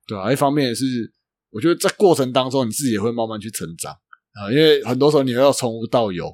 [0.07, 1.11] 对啊，一方面也是，
[1.49, 3.91] 我觉得在过程当中你自己也会慢慢去成长
[4.31, 6.33] 啊，因为很多时候你要从无到有。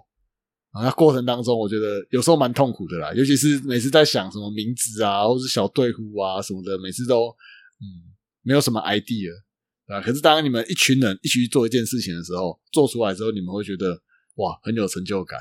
[0.69, 7.27] 啊，那过程当中，我觉得有时候蛮痛苦的啦，尤其是每次在想什么名字啊，或是小队呼啊什么的，每次都
[7.79, 7.85] 嗯
[8.41, 9.31] 没有什么 idea
[9.85, 10.01] 啊。
[10.01, 14.01] 可是当你们一群人一起去做一件事情的时候，做出来之后，你们会觉得
[14.35, 15.39] 哇很有成就感。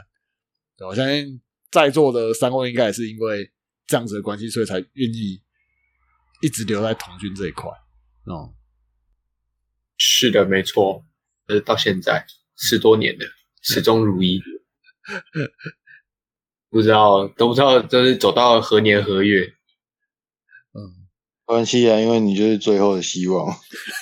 [0.86, 1.40] 我相信
[1.70, 3.50] 在座的三位应该也是因为
[3.92, 5.38] 这样子的关系，所以才愿意
[6.40, 7.70] 一直留在童军这一块。
[8.24, 8.54] 哦，
[9.98, 11.04] 是的，没错，
[11.48, 12.24] 呃，到现在
[12.56, 13.26] 十多年了，
[13.60, 14.40] 始终如一。
[16.70, 19.44] 不知道，都不知道，就是走到何年何月。
[20.72, 21.04] 嗯，
[21.44, 23.54] 关系啊，因为你就是最后的希望。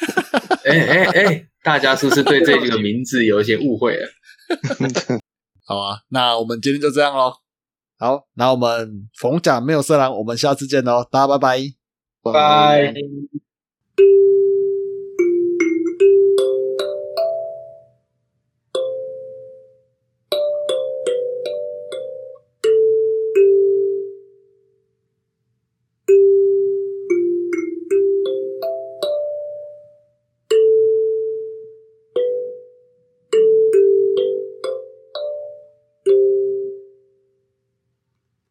[0.64, 4.08] 哎哎哎，大家是不是对这个名字有一些误会了？
[5.66, 7.34] 好啊，那我们今天就这样喽。
[8.00, 12.32] 好那我们逢甲没有色狼我们下次见喽大家拜拜拜。
[12.32, 12.94] 拜。